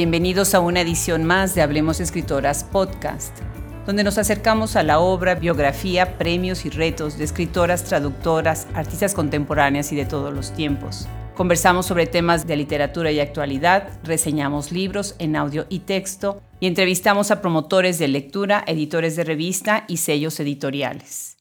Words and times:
Bienvenidos 0.00 0.54
a 0.54 0.60
una 0.60 0.80
edición 0.80 1.24
más 1.24 1.54
de 1.54 1.60
Hablemos 1.60 2.00
Escritoras 2.00 2.64
Podcast, 2.64 3.36
donde 3.84 4.02
nos 4.02 4.16
acercamos 4.16 4.74
a 4.76 4.82
la 4.82 4.98
obra, 4.98 5.34
biografía, 5.34 6.16
premios 6.16 6.64
y 6.64 6.70
retos 6.70 7.18
de 7.18 7.24
escritoras, 7.24 7.84
traductoras, 7.84 8.66
artistas 8.72 9.12
contemporáneas 9.12 9.92
y 9.92 9.96
de 9.96 10.06
todos 10.06 10.32
los 10.32 10.54
tiempos. 10.54 11.06
Conversamos 11.34 11.84
sobre 11.84 12.06
temas 12.06 12.46
de 12.46 12.56
literatura 12.56 13.12
y 13.12 13.20
actualidad, 13.20 13.90
reseñamos 14.02 14.72
libros 14.72 15.16
en 15.18 15.36
audio 15.36 15.66
y 15.68 15.80
texto 15.80 16.40
y 16.60 16.66
entrevistamos 16.66 17.30
a 17.30 17.42
promotores 17.42 17.98
de 17.98 18.08
lectura, 18.08 18.64
editores 18.66 19.16
de 19.16 19.24
revista 19.24 19.84
y 19.86 19.98
sellos 19.98 20.40
editoriales. 20.40 21.36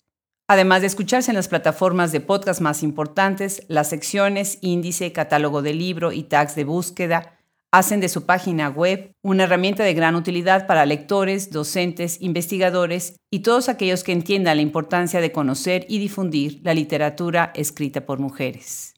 Además 0.49 0.81
de 0.81 0.87
escucharse 0.87 1.31
en 1.31 1.35
las 1.35 1.47
plataformas 1.47 2.11
de 2.11 2.19
podcast 2.19 2.59
más 2.59 2.83
importantes, 2.83 3.63
las 3.69 3.87
secciones, 3.87 4.57
índice, 4.59 5.13
catálogo 5.13 5.61
de 5.61 5.73
libro 5.73 6.11
y 6.11 6.23
tags 6.23 6.55
de 6.55 6.65
búsqueda, 6.65 7.38
hacen 7.71 7.99
de 7.99 8.09
su 8.09 8.25
página 8.25 8.69
web 8.69 9.11
una 9.23 9.43
herramienta 9.43 9.83
de 9.83 9.93
gran 9.93 10.15
utilidad 10.15 10.65
para 10.65 10.85
lectores, 10.85 11.51
docentes, 11.51 12.21
investigadores 12.21 13.15
y 13.31 13.39
todos 13.39 13.69
aquellos 13.69 14.03
que 14.03 14.11
entiendan 14.11 14.57
la 14.57 14.63
importancia 14.63 15.21
de 15.21 15.31
conocer 15.31 15.85
y 15.87 15.99
difundir 15.99 16.61
la 16.63 16.73
literatura 16.73 17.51
escrita 17.55 18.05
por 18.05 18.19
mujeres. 18.19 18.95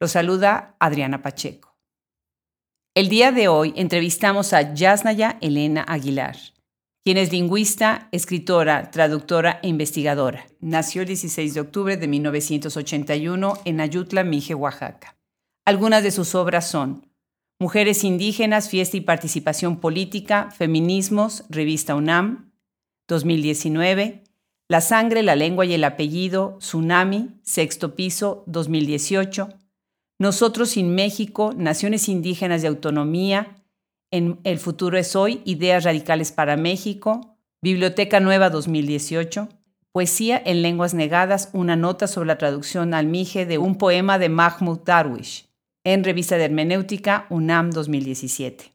Los 0.00 0.12
saluda 0.12 0.76
Adriana 0.80 1.22
Pacheco. 1.22 1.76
El 2.94 3.08
día 3.08 3.30
de 3.30 3.48
hoy 3.48 3.72
entrevistamos 3.76 4.52
a 4.52 4.74
Yasnaya 4.74 5.38
Elena 5.40 5.84
Aguilar, 5.86 6.36
quien 7.04 7.18
es 7.18 7.30
lingüista, 7.30 8.08
escritora, 8.10 8.90
traductora 8.90 9.60
e 9.62 9.68
investigadora. 9.68 10.46
Nació 10.60 11.02
el 11.02 11.08
16 11.08 11.54
de 11.54 11.60
octubre 11.60 11.96
de 11.96 12.08
1981 12.08 13.58
en 13.64 13.80
Ayutla, 13.80 14.24
Mije, 14.24 14.54
Oaxaca. 14.54 15.16
Algunas 15.64 16.02
de 16.02 16.10
sus 16.10 16.34
obras 16.34 16.68
son 16.68 17.06
Mujeres 17.58 18.04
indígenas, 18.04 18.68
fiesta 18.68 18.98
y 18.98 19.00
participación 19.00 19.80
política, 19.80 20.50
feminismos, 20.50 21.44
revista 21.48 21.94
UNAM, 21.94 22.52
2019. 23.08 24.24
La 24.68 24.82
sangre, 24.82 25.22
la 25.22 25.36
lengua 25.36 25.64
y 25.64 25.72
el 25.72 25.84
apellido, 25.84 26.58
Tsunami, 26.58 27.30
sexto 27.42 27.94
piso, 27.94 28.44
2018. 28.46 29.48
Nosotros 30.18 30.68
sin 30.70 30.94
México, 30.94 31.54
Naciones 31.56 32.10
Indígenas 32.10 32.60
de 32.60 32.68
Autonomía, 32.68 33.62
en 34.10 34.38
El 34.44 34.58
futuro 34.58 34.98
es 34.98 35.16
hoy, 35.16 35.40
Ideas 35.46 35.84
Radicales 35.84 36.32
para 36.32 36.58
México, 36.58 37.38
Biblioteca 37.62 38.20
Nueva 38.20 38.50
2018, 38.50 39.48
Poesía 39.92 40.42
en 40.44 40.60
Lenguas 40.60 40.92
Negadas, 40.92 41.48
una 41.54 41.74
nota 41.74 42.06
sobre 42.06 42.26
la 42.26 42.36
traducción 42.36 42.92
al 42.92 43.06
Mije 43.06 43.46
de 43.46 43.56
un 43.56 43.78
poema 43.78 44.18
de 44.18 44.28
Mahmoud 44.28 44.80
Darwish, 44.84 45.45
en 45.86 46.02
Revista 46.02 46.36
de 46.36 46.46
Hermenéutica 46.46 47.26
UNAM 47.30 47.70
2017. 47.70 48.72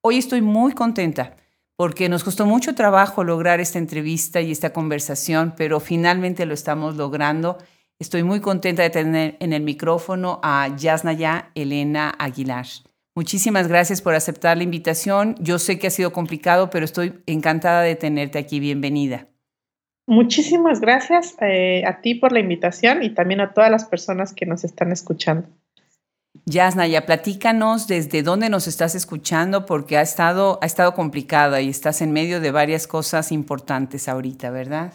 Hoy 0.00 0.16
estoy 0.16 0.40
muy 0.40 0.72
contenta 0.72 1.36
porque 1.76 2.08
nos 2.08 2.24
costó 2.24 2.46
mucho 2.46 2.74
trabajo 2.74 3.24
lograr 3.24 3.60
esta 3.60 3.78
entrevista 3.78 4.40
y 4.40 4.50
esta 4.50 4.72
conversación, 4.72 5.52
pero 5.54 5.80
finalmente 5.80 6.46
lo 6.46 6.54
estamos 6.54 6.96
logrando. 6.96 7.58
Estoy 7.98 8.22
muy 8.22 8.40
contenta 8.40 8.82
de 8.82 8.88
tener 8.88 9.36
en 9.40 9.52
el 9.52 9.62
micrófono 9.62 10.40
a 10.42 10.74
Yasnaya 10.78 11.50
Elena 11.54 12.14
Aguilar. 12.18 12.64
Muchísimas 13.14 13.68
gracias 13.68 14.00
por 14.00 14.14
aceptar 14.14 14.56
la 14.56 14.62
invitación. 14.62 15.34
Yo 15.40 15.58
sé 15.58 15.78
que 15.78 15.88
ha 15.88 15.90
sido 15.90 16.10
complicado, 16.10 16.70
pero 16.70 16.86
estoy 16.86 17.20
encantada 17.26 17.82
de 17.82 17.96
tenerte 17.96 18.38
aquí. 18.38 18.60
Bienvenida. 18.60 19.28
Muchísimas 20.06 20.80
gracias 20.80 21.36
eh, 21.42 21.84
a 21.86 22.00
ti 22.00 22.14
por 22.14 22.32
la 22.32 22.40
invitación 22.40 23.02
y 23.02 23.10
también 23.10 23.42
a 23.42 23.52
todas 23.52 23.70
las 23.70 23.84
personas 23.84 24.32
que 24.32 24.46
nos 24.46 24.64
están 24.64 24.90
escuchando. 24.90 25.46
Yasnaya, 26.46 27.06
platícanos 27.06 27.86
desde 27.86 28.22
dónde 28.22 28.48
nos 28.48 28.66
estás 28.66 28.94
escuchando 28.94 29.66
porque 29.66 29.96
ha 29.96 30.02
estado, 30.02 30.58
ha 30.62 30.66
estado 30.66 30.94
complicada 30.94 31.60
y 31.60 31.68
estás 31.68 32.00
en 32.02 32.12
medio 32.12 32.40
de 32.40 32.50
varias 32.50 32.86
cosas 32.86 33.32
importantes 33.32 34.08
ahorita, 34.08 34.50
¿verdad? 34.50 34.92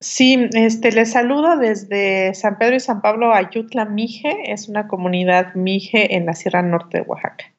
Sí, 0.00 0.48
este, 0.52 0.92
les 0.92 1.10
saludo 1.10 1.56
desde 1.56 2.32
San 2.34 2.58
Pedro 2.58 2.76
y 2.76 2.80
San 2.80 3.02
Pablo, 3.02 3.34
Ayutla, 3.34 3.84
Mije. 3.84 4.52
Es 4.52 4.68
una 4.68 4.86
comunidad 4.86 5.54
Mije 5.54 6.14
en 6.14 6.26
la 6.26 6.34
Sierra 6.34 6.62
Norte 6.62 6.98
de 6.98 7.04
Oaxaca. 7.04 7.52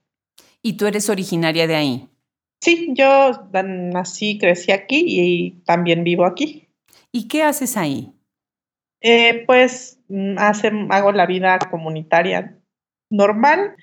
¿Y 0.62 0.74
tú 0.74 0.88
eres 0.88 1.10
originaria 1.10 1.68
de 1.68 1.76
ahí? 1.76 2.10
Sí, 2.62 2.94
yo 2.94 3.48
nací, 3.54 4.38
crecí 4.38 4.72
aquí 4.72 5.04
y 5.08 5.52
también 5.66 6.04
vivo 6.04 6.26
aquí. 6.26 6.70
¿Y 7.12 7.28
qué 7.28 7.44
haces 7.44 7.76
ahí? 7.78 8.14
Eh, 9.02 9.44
pues 9.46 10.00
mm, 10.10 10.38
hace, 10.38 10.72
hago 10.90 11.12
la 11.12 11.26
vida 11.26 11.58
comunitaria 11.72 12.59
normal. 13.10 13.76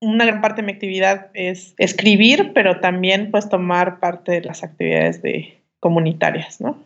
Una 0.00 0.24
gran 0.24 0.40
parte 0.40 0.62
de 0.62 0.66
mi 0.66 0.72
actividad 0.72 1.30
es 1.34 1.74
escribir, 1.78 2.52
pero 2.54 2.80
también 2.80 3.30
pues 3.30 3.48
tomar 3.48 4.00
parte 4.00 4.32
de 4.32 4.40
las 4.42 4.62
actividades 4.62 5.22
de 5.22 5.62
comunitarias, 5.80 6.60
¿no? 6.60 6.82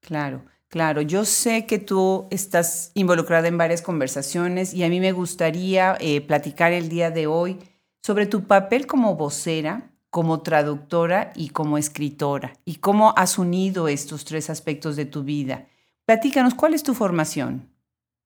Claro. 0.00 0.42
Claro, 0.68 1.02
yo 1.02 1.24
sé 1.24 1.66
que 1.66 1.78
tú 1.78 2.26
estás 2.32 2.90
involucrada 2.94 3.46
en 3.46 3.56
varias 3.56 3.80
conversaciones 3.80 4.74
y 4.74 4.82
a 4.82 4.88
mí 4.88 4.98
me 4.98 5.12
gustaría 5.12 5.96
eh, 6.00 6.20
platicar 6.20 6.72
el 6.72 6.88
día 6.88 7.12
de 7.12 7.28
hoy 7.28 7.58
sobre 8.02 8.26
tu 8.26 8.48
papel 8.48 8.88
como 8.88 9.14
vocera, 9.14 9.92
como 10.10 10.42
traductora 10.42 11.32
y 11.36 11.50
como 11.50 11.78
escritora 11.78 12.54
y 12.64 12.76
cómo 12.76 13.14
has 13.16 13.38
unido 13.38 13.86
estos 13.86 14.24
tres 14.24 14.50
aspectos 14.50 14.96
de 14.96 15.04
tu 15.04 15.22
vida. 15.22 15.66
Platícanos, 16.06 16.54
¿cuál 16.54 16.74
es 16.74 16.82
tu 16.82 16.92
formación? 16.92 17.68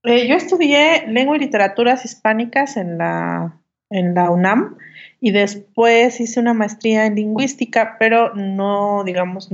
Eh, 0.04 0.28
yo 0.28 0.36
estudié 0.36 1.06
lengua 1.09 1.36
y 1.36 1.41
literaturas 1.41 2.04
hispánicas 2.04 2.76
en 2.76 2.98
la, 2.98 3.60
en 3.91 4.14
la 4.14 4.31
UNAM 4.31 4.76
y 5.20 5.32
después 5.32 6.20
hice 6.20 6.41
una 6.41 6.54
maestría 6.54 7.06
en 7.06 7.16
lingüística, 7.16 7.97
pero 7.98 8.34
no, 8.34 9.03
digamos, 9.04 9.50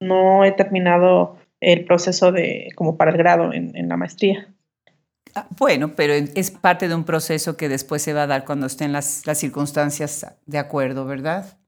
no 0.00 0.44
he 0.44 0.52
terminado 0.52 1.38
el 1.60 1.84
proceso 1.84 2.32
de 2.32 2.68
como 2.74 2.96
para 2.96 3.12
el 3.12 3.16
grado 3.16 3.52
en, 3.52 3.76
en 3.76 3.88
la 3.88 3.96
maestría. 3.96 4.52
Ah, 5.34 5.46
bueno, 5.58 5.94
pero 5.96 6.12
es 6.12 6.50
parte 6.50 6.88
de 6.88 6.94
un 6.94 7.04
proceso 7.04 7.56
que 7.56 7.68
después 7.68 8.02
se 8.02 8.12
va 8.12 8.24
a 8.24 8.26
dar 8.26 8.44
cuando 8.44 8.66
estén 8.66 8.92
las, 8.92 9.26
las 9.26 9.38
circunstancias 9.38 10.26
de 10.44 10.58
acuerdo, 10.58 11.06
¿verdad? 11.06 11.58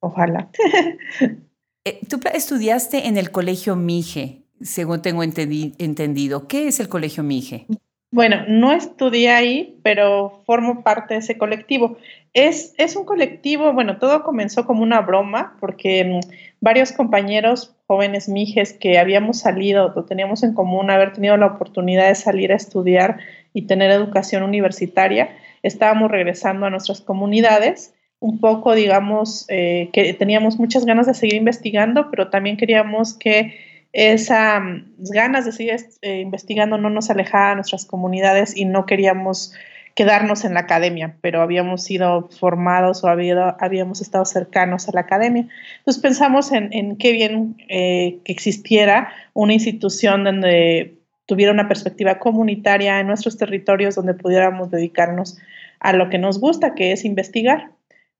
Ojalá. 0.00 0.50
Eh, 1.88 2.00
tú 2.08 2.18
estudiaste 2.34 3.06
en 3.06 3.16
el 3.16 3.30
colegio 3.30 3.76
Mije 3.76 4.45
según 4.60 5.02
tengo 5.02 5.22
entendido. 5.22 6.48
¿Qué 6.48 6.68
es 6.68 6.80
el 6.80 6.88
Colegio 6.88 7.22
Mije? 7.22 7.66
Bueno, 8.12 8.44
no 8.48 8.72
estudié 8.72 9.30
ahí, 9.30 9.78
pero 9.82 10.42
formo 10.46 10.82
parte 10.82 11.14
de 11.14 11.20
ese 11.20 11.36
colectivo. 11.36 11.98
Es, 12.32 12.72
es 12.78 12.94
un 12.96 13.04
colectivo, 13.04 13.72
bueno, 13.72 13.98
todo 13.98 14.22
comenzó 14.22 14.64
como 14.64 14.82
una 14.82 15.00
broma, 15.00 15.56
porque 15.60 16.04
mm, 16.04 16.20
varios 16.60 16.92
compañeros 16.92 17.74
jóvenes 17.86 18.28
mijes 18.28 18.72
que 18.72 18.98
habíamos 18.98 19.40
salido, 19.40 19.92
o 19.94 20.04
teníamos 20.04 20.44
en 20.44 20.54
común 20.54 20.90
haber 20.90 21.12
tenido 21.12 21.36
la 21.36 21.46
oportunidad 21.46 22.08
de 22.08 22.14
salir 22.14 22.52
a 22.52 22.56
estudiar 22.56 23.18
y 23.52 23.62
tener 23.62 23.90
educación 23.90 24.44
universitaria, 24.44 25.36
estábamos 25.62 26.10
regresando 26.10 26.66
a 26.66 26.70
nuestras 26.70 27.00
comunidades 27.00 27.92
un 28.18 28.40
poco, 28.40 28.74
digamos, 28.74 29.44
eh, 29.48 29.90
que 29.92 30.14
teníamos 30.14 30.58
muchas 30.58 30.86
ganas 30.86 31.06
de 31.06 31.14
seguir 31.14 31.34
investigando, 31.34 32.10
pero 32.10 32.28
también 32.30 32.56
queríamos 32.56 33.14
que 33.14 33.65
esas 33.96 34.62
ganas 34.98 35.46
de 35.46 35.52
seguir 35.52 35.76
eh, 36.02 36.20
investigando 36.20 36.76
no 36.76 36.90
nos 36.90 37.08
alejaba 37.08 37.48
de 37.48 37.54
nuestras 37.56 37.86
comunidades 37.86 38.54
y 38.54 38.66
no 38.66 38.84
queríamos 38.84 39.54
quedarnos 39.94 40.44
en 40.44 40.52
la 40.52 40.60
academia, 40.60 41.16
pero 41.22 41.40
habíamos 41.40 41.82
sido 41.82 42.28
formados 42.28 43.02
o 43.02 43.08
habíamos 43.08 44.02
estado 44.02 44.26
cercanos 44.26 44.86
a 44.86 44.92
la 44.92 45.00
academia. 45.00 45.48
Entonces 45.78 46.02
pensamos 46.02 46.52
en, 46.52 46.96
qué 46.98 47.12
bien 47.12 47.56
eh, 47.70 48.18
que 48.22 48.32
existiera 48.32 49.10
una 49.32 49.54
institución 49.54 50.24
donde 50.24 50.98
tuviera 51.24 51.50
una 51.50 51.66
perspectiva 51.66 52.18
comunitaria 52.18 53.00
en 53.00 53.06
nuestros 53.06 53.38
territorios, 53.38 53.94
donde 53.94 54.12
pudiéramos 54.12 54.70
dedicarnos 54.70 55.38
a 55.80 55.94
lo 55.94 56.10
que 56.10 56.18
nos 56.18 56.38
gusta, 56.38 56.74
que 56.74 56.92
es 56.92 57.06
investigar. 57.06 57.70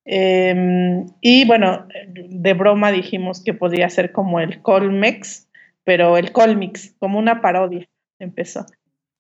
Em, 0.06 1.05
y 1.20 1.44
bueno, 1.46 1.87
de 2.08 2.55
broma 2.55 2.93
dijimos 2.93 3.43
que 3.44 3.52
podría 3.52 3.90
ser 3.90 4.12
como 4.12 4.40
el 4.40 4.62
Colmex, 4.62 5.45
pero 5.86 6.18
el 6.18 6.32
Colmix, 6.32 6.96
como 6.98 7.16
una 7.16 7.40
parodia, 7.40 7.88
empezó. 8.18 8.66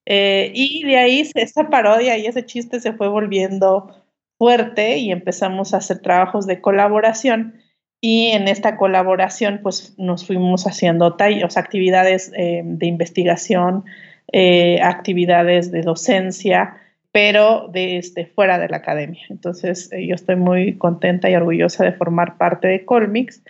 Eh, 0.04 0.50
y 0.52 0.82
de 0.82 0.96
ahí 0.96 1.30
esa 1.36 1.70
parodia 1.70 2.18
y 2.18 2.26
ese 2.26 2.44
chiste 2.44 2.80
se 2.80 2.92
fue 2.92 3.06
volviendo 3.08 3.94
fuerte 4.36 4.98
y 4.98 5.12
empezamos 5.12 5.72
a 5.72 5.76
hacer 5.76 6.00
trabajos 6.00 6.44
de 6.48 6.60
colaboración. 6.60 7.54
Y 8.00 8.32
en 8.32 8.48
esta 8.48 8.76
colaboración, 8.76 9.60
pues 9.62 9.94
nos 9.96 10.26
fuimos 10.26 10.66
haciendo 10.66 11.16
actividades 11.16 12.32
eh, 12.36 12.62
de 12.64 12.86
investigación, 12.86 13.84
eh, 14.32 14.80
actividades 14.82 15.70
de 15.70 15.82
docencia, 15.82 16.78
pero 17.12 17.70
desde 17.72 17.98
este, 17.98 18.26
fuera 18.26 18.58
de 18.58 18.68
la 18.68 18.78
academia. 18.78 19.22
Entonces, 19.30 19.88
yo 19.92 20.16
estoy 20.16 20.34
muy 20.34 20.76
contenta 20.78 21.30
y 21.30 21.36
orgullosa 21.36 21.84
de 21.84 21.92
formar 21.92 22.38
parte 22.38 22.66
de 22.66 22.84
Colmix 22.84 23.40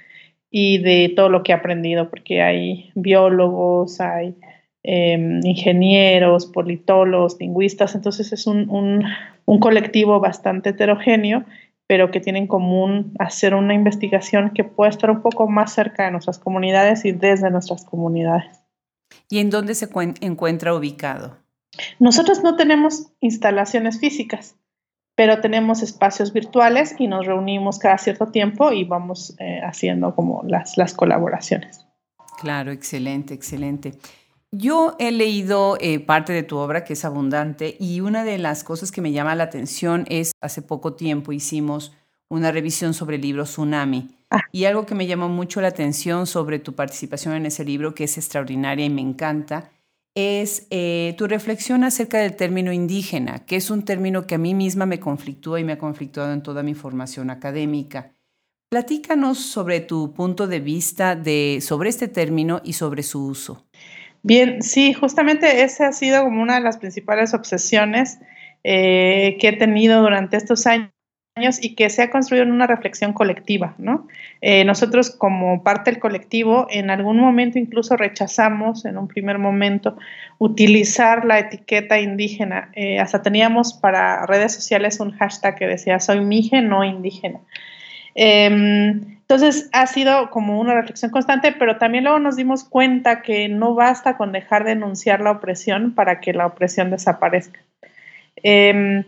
y 0.58 0.78
de 0.78 1.12
todo 1.14 1.28
lo 1.28 1.42
que 1.42 1.52
he 1.52 1.54
aprendido, 1.54 2.08
porque 2.08 2.40
hay 2.40 2.90
biólogos, 2.94 4.00
hay 4.00 4.34
em, 4.82 5.44
ingenieros, 5.44 6.46
politólogos, 6.46 7.36
lingüistas, 7.38 7.94
entonces 7.94 8.32
es 8.32 8.46
un, 8.46 9.04
colectivo 9.60 10.18
bastante 10.18 10.70
heterogéneo 10.70 11.44
pero 11.86 12.10
que 12.10 12.20
tienen 12.20 12.44
en 12.44 12.48
común 12.48 13.12
hacer 13.18 13.54
una 13.54 13.74
investigación 13.74 14.50
que 14.54 14.64
pueda 14.64 14.88
estar 14.88 15.10
un 15.10 15.20
poco 15.20 15.46
más 15.46 15.74
cerca 15.74 16.06
de 16.06 16.10
nuestras 16.10 16.38
comunidades 16.38 17.04
y 17.04 17.12
desde 17.12 17.50
nuestras 17.50 17.84
comunidades. 17.84 18.58
¿Y 19.28 19.38
en 19.38 19.50
dónde 19.50 19.74
se 19.74 19.88
encuentra 20.22 20.74
ubicado? 20.74 21.36
Nosotros 22.00 22.42
no 22.42 22.56
tenemos 22.56 23.12
instalaciones 23.20 24.00
físicas, 24.00 24.56
pero 25.16 25.40
tenemos 25.40 25.82
espacios 25.82 26.32
virtuales 26.32 26.94
y 26.98 27.08
nos 27.08 27.26
reunimos 27.26 27.78
cada 27.78 27.98
cierto 27.98 28.26
tiempo 28.26 28.70
y 28.70 28.84
vamos 28.84 29.34
eh, 29.40 29.60
haciendo 29.64 30.14
como 30.14 30.42
las, 30.46 30.76
las 30.76 30.94
colaboraciones. 30.94 31.86
Claro, 32.38 32.70
excelente, 32.70 33.34
excelente. 33.34 33.94
Yo 34.52 34.94
he 34.98 35.10
leído 35.10 35.76
eh, 35.80 35.98
parte 36.00 36.32
de 36.32 36.42
tu 36.42 36.58
obra 36.58 36.84
que 36.84 36.92
es 36.92 37.04
abundante 37.04 37.76
y 37.80 38.00
una 38.00 38.24
de 38.24 38.38
las 38.38 38.62
cosas 38.62 38.92
que 38.92 39.00
me 39.00 39.12
llama 39.12 39.34
la 39.34 39.44
atención 39.44 40.04
es, 40.08 40.32
hace 40.40 40.62
poco 40.62 40.94
tiempo 40.94 41.32
hicimos 41.32 41.92
una 42.28 42.52
revisión 42.52 42.94
sobre 42.94 43.16
el 43.16 43.22
libro 43.22 43.44
Tsunami 43.44 44.10
ah. 44.30 44.42
y 44.52 44.64
algo 44.64 44.86
que 44.86 44.94
me 44.94 45.06
llamó 45.06 45.28
mucho 45.28 45.60
la 45.60 45.68
atención 45.68 46.26
sobre 46.26 46.58
tu 46.58 46.74
participación 46.74 47.34
en 47.34 47.46
ese 47.46 47.64
libro, 47.64 47.94
que 47.94 48.04
es 48.04 48.18
extraordinaria 48.18 48.84
y 48.84 48.90
me 48.90 49.00
encanta, 49.00 49.70
es 50.16 50.66
eh, 50.70 51.14
tu 51.18 51.28
reflexión 51.28 51.84
acerca 51.84 52.18
del 52.18 52.34
término 52.34 52.72
indígena, 52.72 53.44
que 53.44 53.56
es 53.56 53.70
un 53.70 53.84
término 53.84 54.26
que 54.26 54.34
a 54.34 54.38
mí 54.38 54.54
misma 54.54 54.86
me 54.86 54.98
conflictúa 54.98 55.60
y 55.60 55.64
me 55.64 55.74
ha 55.74 55.78
conflictuado 55.78 56.32
en 56.32 56.42
toda 56.42 56.62
mi 56.62 56.74
formación 56.74 57.28
académica. 57.28 58.12
Platícanos 58.70 59.38
sobre 59.38 59.80
tu 59.80 60.14
punto 60.14 60.46
de 60.46 60.60
vista 60.60 61.14
de, 61.14 61.58
sobre 61.60 61.90
este 61.90 62.08
término 62.08 62.62
y 62.64 62.72
sobre 62.72 63.02
su 63.02 63.26
uso. 63.26 63.68
Bien, 64.22 64.62
sí, 64.62 64.94
justamente 64.94 65.62
esa 65.62 65.88
ha 65.88 65.92
sido 65.92 66.24
como 66.24 66.42
una 66.42 66.54
de 66.56 66.62
las 66.62 66.78
principales 66.78 67.34
obsesiones 67.34 68.18
eh, 68.64 69.36
que 69.38 69.48
he 69.48 69.52
tenido 69.52 70.00
durante 70.00 70.38
estos 70.38 70.66
años 70.66 70.95
y 71.36 71.74
que 71.74 71.90
se 71.90 72.02
ha 72.02 72.10
construido 72.10 72.44
en 72.44 72.52
una 72.52 72.66
reflexión 72.66 73.12
colectiva, 73.12 73.74
¿no? 73.76 74.08
Eh, 74.40 74.64
nosotros 74.64 75.10
como 75.10 75.62
parte 75.62 75.90
del 75.90 76.00
colectivo 76.00 76.66
en 76.70 76.88
algún 76.88 77.18
momento 77.18 77.58
incluso 77.58 77.94
rechazamos 77.94 78.86
en 78.86 78.96
un 78.96 79.06
primer 79.06 79.36
momento 79.36 79.98
utilizar 80.38 81.26
la 81.26 81.38
etiqueta 81.38 82.00
indígena. 82.00 82.70
Eh, 82.72 82.98
hasta 82.98 83.20
teníamos 83.20 83.74
para 83.74 84.24
redes 84.24 84.54
sociales 84.54 84.98
un 84.98 85.12
hashtag 85.12 85.56
que 85.56 85.66
decía 85.66 86.00
soy 86.00 86.20
mije, 86.20 86.62
no 86.62 86.84
indígena. 86.84 87.40
Em, 88.14 89.18
entonces 89.20 89.68
ha 89.72 89.86
sido 89.88 90.30
como 90.30 90.58
una 90.58 90.74
reflexión 90.74 91.10
constante, 91.10 91.52
pero 91.52 91.76
también 91.76 92.04
luego 92.04 92.18
nos 92.18 92.36
dimos 92.36 92.64
cuenta 92.64 93.20
que 93.20 93.50
no 93.50 93.74
basta 93.74 94.16
con 94.16 94.32
dejar 94.32 94.64
de 94.64 94.70
denunciar 94.70 95.20
la 95.20 95.32
opresión 95.32 95.92
para 95.94 96.18
que 96.20 96.32
la 96.32 96.46
opresión 96.46 96.90
desaparezca. 96.90 97.60
Em, 98.42 99.04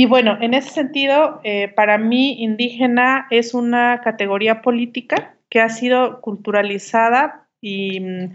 y 0.00 0.06
bueno, 0.06 0.38
en 0.40 0.54
ese 0.54 0.70
sentido, 0.70 1.42
eh, 1.44 1.68
para 1.68 1.98
mí 1.98 2.42
indígena 2.42 3.26
es 3.30 3.52
una 3.52 4.00
categoría 4.02 4.62
política 4.62 5.34
que 5.50 5.60
ha 5.60 5.68
sido 5.68 6.22
culturalizada 6.22 7.46
y 7.60 8.00
mm, 8.00 8.32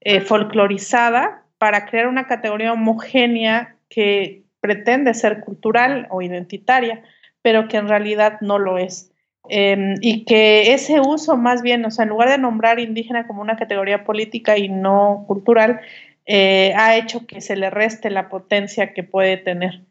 eh, 0.00 0.20
folclorizada 0.22 1.44
para 1.58 1.84
crear 1.84 2.06
una 2.08 2.26
categoría 2.26 2.72
homogénea 2.72 3.76
que 3.90 4.44
pretende 4.60 5.12
ser 5.12 5.40
cultural 5.40 6.06
o 6.08 6.22
identitaria, 6.22 7.02
pero 7.42 7.68
que 7.68 7.76
en 7.76 7.88
realidad 7.88 8.38
no 8.40 8.58
lo 8.58 8.78
es. 8.78 9.12
Em, 9.50 9.96
y 10.00 10.24
que 10.24 10.72
ese 10.72 10.98
uso 11.00 11.36
más 11.36 11.60
bien, 11.60 11.84
o 11.84 11.90
sea, 11.90 12.04
en 12.04 12.08
lugar 12.08 12.30
de 12.30 12.38
nombrar 12.38 12.80
indígena 12.80 13.26
como 13.26 13.42
una 13.42 13.56
categoría 13.58 14.04
política 14.04 14.56
y 14.56 14.70
no 14.70 15.24
cultural, 15.26 15.82
eh, 16.24 16.72
ha 16.74 16.96
hecho 16.96 17.26
que 17.26 17.42
se 17.42 17.54
le 17.54 17.68
reste 17.68 18.08
la 18.08 18.30
potencia 18.30 18.94
que 18.94 19.02
puede 19.02 19.36
tener. 19.36 19.82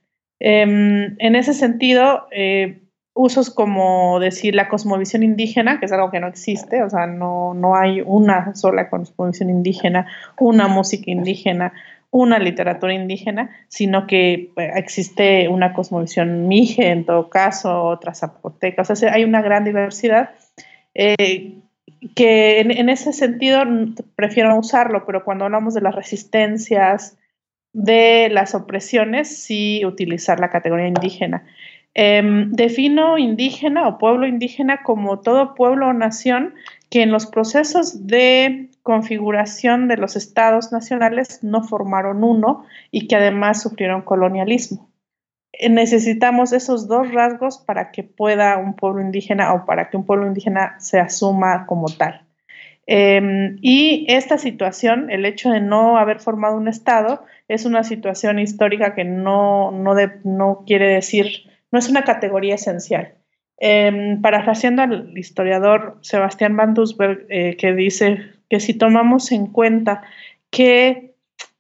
Em, 0.44 1.16
en 1.20 1.36
ese 1.36 1.54
sentido, 1.54 2.28
eh, 2.32 2.80
usos 3.14 3.52
como 3.52 4.20
decir 4.20 4.56
la 4.56 4.70
cosmovisión 4.70 5.22
indígena, 5.22 5.80
que 5.80 5.86
es 5.86 5.92
algo 5.92 6.10
que 6.10 6.20
no 6.20 6.26
existe, 6.26 6.82
o 6.82 6.90
sea, 6.90 7.06
no, 7.06 7.54
no 7.54 7.76
hay 7.76 8.02
una 8.02 8.56
sola 8.56 8.90
cosmovisión 8.90 9.52
indígena, 9.52 10.08
una 10.40 10.68
música 10.68 11.12
indígena, 11.12 11.74
una 12.10 12.40
literatura 12.40 12.92
indígena, 12.92 13.52
sino 13.68 14.08
que 14.08 14.50
pues, 14.56 14.72
existe 14.76 15.48
una 15.48 15.74
cosmovisión 15.74 16.48
mije 16.48 16.90
en 16.90 17.06
todo 17.06 17.30
caso, 17.30 17.84
otra 17.84 18.16
zapoteca, 18.16 18.82
o 18.82 18.86
sea, 18.86 19.14
hay 19.14 19.24
una 19.24 19.44
gran 19.44 19.64
diversidad. 19.64 20.32
Eh, 20.96 21.60
que 22.16 22.62
en, 22.62 22.90
ese 22.90 23.14
sentido 23.14 23.62
prefiero 24.16 24.58
usarlo, 24.58 25.06
pero 25.06 25.24
cuando 25.24 25.46
hablamos 25.46 25.76
de 25.76 25.82
las 25.82 25.94
resistencias, 25.94 27.16
de 27.74 28.30
las 28.30 28.56
opresiones, 28.56 29.38
sí 29.38 29.84
utilizar 29.86 30.40
la 30.40 30.50
categoría 30.50 30.88
indígena. 30.88 31.46
Em, 31.94 32.52
defino 32.52 33.18
indígena 33.18 33.88
o 33.88 33.98
pueblo 33.98 34.26
indígena 34.26 34.82
como 34.82 35.20
todo 35.20 35.56
pueblo 35.56 35.88
o 35.90 35.94
nación 35.94 36.54
que 36.90 37.02
en 37.04 37.12
los 37.12 37.26
procesos 37.26 38.08
de 38.08 38.70
configuración 38.82 39.88
de 39.88 39.98
los 39.98 40.16
estados 40.16 40.72
nacionales 40.72 41.44
no 41.44 41.64
formaron 41.64 42.24
uno 42.24 42.66
y 42.92 43.08
que 43.08 43.18
además 43.18 43.62
sufrieron 43.62 44.02
colonialismo. 44.02 44.90
Necesitamos 45.70 46.54
esos 46.54 46.88
dos 46.88 47.12
rasgos 47.12 47.58
para 47.58 47.92
que 47.92 48.04
pueda 48.04 48.58
un 48.58 48.74
pueblo 48.74 49.02
indígena 49.02 49.54
o 49.54 49.66
para 49.66 49.90
que 49.90 49.98
un 49.98 50.06
pueblo 50.06 50.28
indígena 50.28 50.80
se 50.80 51.00
asuma 51.00 51.66
como 51.66 51.88
tal. 51.90 52.26
Em, 52.94 53.58
y 53.62 54.06
esta 54.10 54.38
situación, 54.38 55.10
el 55.12 55.24
hecho 55.24 55.50
de 55.50 55.62
no 55.62 55.98
haber 55.98 56.20
formado 56.20 56.58
un 56.58 56.68
Estado, 56.68 57.24
es 57.48 57.64
una 57.64 57.86
situación 57.86 58.38
histórica 58.38 58.96
que 58.96 59.06
no, 59.06 59.72
no, 59.72 59.96
no 60.26 60.64
quiere 60.68 60.90
decir, 60.96 61.50
no 61.72 61.80
es 61.80 61.88
una 61.88 62.04
categoría 62.04 62.56
esencial. 62.56 63.14
Eh, 63.62 64.18
parafraseando 64.22 64.82
al 64.82 65.18
historiador 65.18 66.00
Sebastián 66.02 66.58
Van 66.58 66.74
Dusberg, 66.74 67.28
eh, 67.30 67.56
que 67.56 67.74
dice 67.74 68.26
que 68.50 68.60
si 68.60 68.74
tomamos 68.74 69.32
en 69.32 69.48
cuenta 69.48 70.04
que 70.50 71.14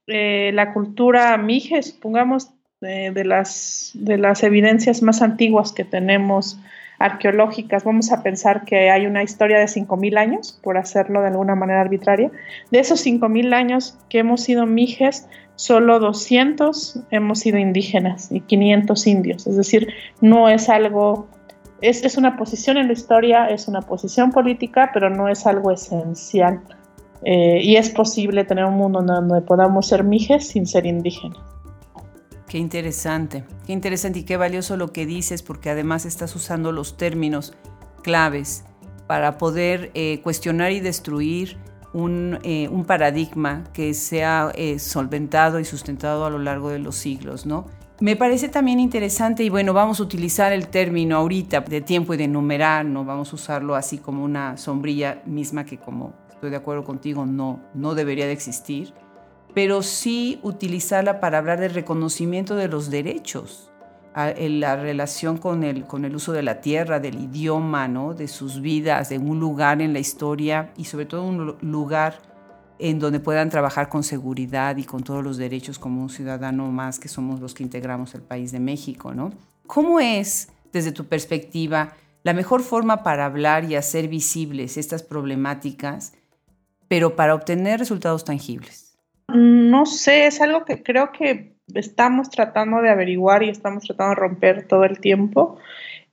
eh, 0.07 0.51
la 0.53 0.73
cultura 0.73 1.37
mije, 1.37 1.81
supongamos, 1.81 2.51
de, 2.81 3.23
las, 3.23 3.91
de 3.93 4.17
las 4.17 4.43
evidencias 4.43 5.01
más 5.01 5.21
antiguas 5.21 5.71
que 5.71 5.85
tenemos 5.85 6.59
arqueológicas, 7.05 7.83
vamos 7.83 8.11
a 8.11 8.23
pensar 8.23 8.65
que 8.65 8.89
hay 8.89 9.05
una 9.05 9.23
historia 9.23 9.59
de 9.59 9.65
5.000 9.65 10.17
años, 10.17 10.59
por 10.63 10.77
hacerlo 10.77 11.21
de 11.21 11.27
alguna 11.27 11.55
manera 11.55 11.81
arbitraria. 11.81 12.31
De 12.71 12.79
esos 12.79 13.05
5.000 13.05 13.53
años 13.53 13.97
que 14.09 14.19
hemos 14.19 14.41
sido 14.41 14.65
mijes, 14.65 15.27
solo 15.55 15.99
200 15.99 16.99
hemos 17.11 17.39
sido 17.39 17.57
indígenas 17.57 18.31
y 18.31 18.41
500 18.41 19.07
indios. 19.07 19.47
Es 19.47 19.57
decir, 19.57 19.93
no 20.21 20.49
es 20.49 20.69
algo, 20.69 21.27
es, 21.81 22.03
es 22.03 22.17
una 22.17 22.37
posición 22.37 22.77
en 22.77 22.87
la 22.87 22.93
historia, 22.93 23.47
es 23.47 23.67
una 23.67 23.81
posición 23.81 24.31
política, 24.31 24.91
pero 24.93 25.09
no 25.09 25.27
es 25.27 25.45
algo 25.45 25.71
esencial. 25.71 26.61
Eh, 27.23 27.59
y 27.61 27.75
es 27.75 27.89
posible 27.89 28.43
tener 28.45 28.65
un 28.65 28.77
mundo 28.77 29.01
donde 29.01 29.41
podamos 29.41 29.87
ser 29.87 30.03
mijes 30.03 30.47
sin 30.47 30.65
ser 30.65 30.85
indígenas. 30.85 31.39
Qué 32.51 32.57
interesante, 32.57 33.45
qué 33.65 33.71
interesante 33.71 34.19
y 34.19 34.23
qué 34.23 34.35
valioso 34.35 34.75
lo 34.75 34.91
que 34.91 35.05
dices, 35.05 35.41
porque 35.41 35.69
además 35.69 36.03
estás 36.03 36.35
usando 36.35 36.73
los 36.73 36.97
términos 36.97 37.53
claves 38.03 38.65
para 39.07 39.37
poder 39.37 39.89
eh, 39.93 40.19
cuestionar 40.21 40.73
y 40.73 40.81
destruir 40.81 41.55
un, 41.93 42.39
eh, 42.43 42.67
un 42.67 42.83
paradigma 42.83 43.63
que 43.71 43.93
sea 43.93 44.51
eh, 44.55 44.79
solventado 44.79 45.61
y 45.61 45.63
sustentado 45.63 46.25
a 46.25 46.29
lo 46.29 46.39
largo 46.39 46.67
de 46.67 46.79
los 46.79 46.97
siglos, 46.97 47.45
¿no? 47.45 47.67
Me 48.01 48.17
parece 48.17 48.49
también 48.49 48.81
interesante 48.81 49.45
y 49.45 49.49
bueno, 49.49 49.71
vamos 49.71 50.01
a 50.01 50.03
utilizar 50.03 50.51
el 50.51 50.67
término 50.67 51.15
ahorita 51.15 51.61
de 51.61 51.79
tiempo 51.79 52.15
y 52.15 52.17
de 52.17 52.27
numerar, 52.27 52.83
no 52.83 53.05
vamos 53.05 53.31
a 53.31 53.35
usarlo 53.37 53.75
así 53.75 53.97
como 53.97 54.25
una 54.25 54.57
sombrilla 54.57 55.21
misma 55.25 55.63
que 55.63 55.77
como 55.77 56.15
estoy 56.29 56.49
de 56.49 56.57
acuerdo 56.57 56.83
contigo 56.83 57.25
no, 57.25 57.61
no 57.73 57.95
debería 57.95 58.25
de 58.25 58.33
existir 58.33 58.93
pero 59.53 59.81
sí 59.81 60.39
utilizarla 60.43 61.19
para 61.19 61.37
hablar 61.37 61.59
del 61.59 61.73
reconocimiento 61.73 62.55
de 62.55 62.67
los 62.67 62.89
derechos, 62.89 63.71
la 64.15 64.75
relación 64.75 65.37
con 65.37 65.63
el, 65.63 65.85
uso 66.15 66.33
de 66.33 66.43
la 66.43 66.61
tierra, 66.61 66.99
del 66.99 67.15
idioma, 67.15 67.87
de 68.15 68.27
sus 68.27 68.61
vidas, 68.61 69.09
de 69.09 69.17
un 69.17 69.39
lugar 69.39 69.81
en 69.81 69.93
la 69.93 69.99
historia 69.99 70.71
y 70.77 70.85
sobre 70.85 71.05
todo 71.05 71.23
un 71.23 71.57
lugar 71.61 72.19
en 72.79 72.99
donde 72.99 73.19
puedan 73.19 73.49
trabajar 73.49 73.89
con 73.89 74.03
seguridad 74.03 74.75
y 74.77 74.83
con 74.83 75.03
todos 75.03 75.23
los 75.23 75.37
derechos 75.37 75.77
como 75.77 76.01
un 76.01 76.09
ciudadano 76.09 76.71
más 76.71 76.99
que 76.99 77.07
somos 77.07 77.39
los 77.39 77.53
que 77.53 77.63
integramos 77.63 78.15
el 78.15 78.21
país 78.21 78.51
de 78.51 78.59
México. 78.59 79.13
¿no? 79.13 79.31
¿Cómo 79.67 79.99
es, 79.99 80.49
desde 80.73 80.91
tu 80.91 81.05
perspectiva, 81.05 81.93
la 82.23 82.33
mejor 82.33 82.63
forma 82.63 83.03
para 83.03 83.25
hablar 83.25 83.65
y 83.65 83.75
hacer 83.75 84.07
visibles 84.07 84.77
estas 84.77 85.03
problemáticas, 85.03 86.13
pero 86.87 87.15
para 87.15 87.35
obtener 87.35 87.79
resultados 87.79 88.25
tangibles? 88.25 88.90
No 89.33 89.85
sé, 89.85 90.27
es 90.27 90.41
algo 90.41 90.65
que 90.65 90.83
creo 90.83 91.11
que 91.11 91.55
estamos 91.73 92.29
tratando 92.29 92.81
de 92.81 92.89
averiguar 92.89 93.43
y 93.43 93.49
estamos 93.49 93.83
tratando 93.85 94.15
de 94.15 94.21
romper 94.21 94.67
todo 94.67 94.83
el 94.83 94.99
tiempo. 94.99 95.57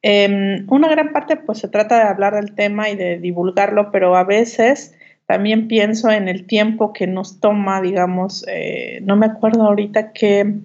Em, 0.02 0.66
una 0.70 0.88
gran 0.88 1.12
parte 1.12 1.36
pues 1.36 1.58
se 1.58 1.68
trata 1.68 1.96
de 1.96 2.08
hablar 2.08 2.34
del 2.34 2.54
tema 2.54 2.88
y 2.88 2.96
de 2.96 3.18
divulgarlo, 3.18 3.90
pero 3.90 4.16
a 4.16 4.24
veces 4.24 4.94
también 5.26 5.68
pienso 5.68 6.10
en 6.10 6.28
el 6.28 6.46
tiempo 6.46 6.92
que 6.92 7.06
nos 7.06 7.40
toma, 7.40 7.82
digamos, 7.82 8.46
eh, 8.48 9.00
no 9.02 9.16
me 9.16 9.26
acuerdo 9.26 9.64
ahorita 9.64 10.12
qué, 10.12 10.60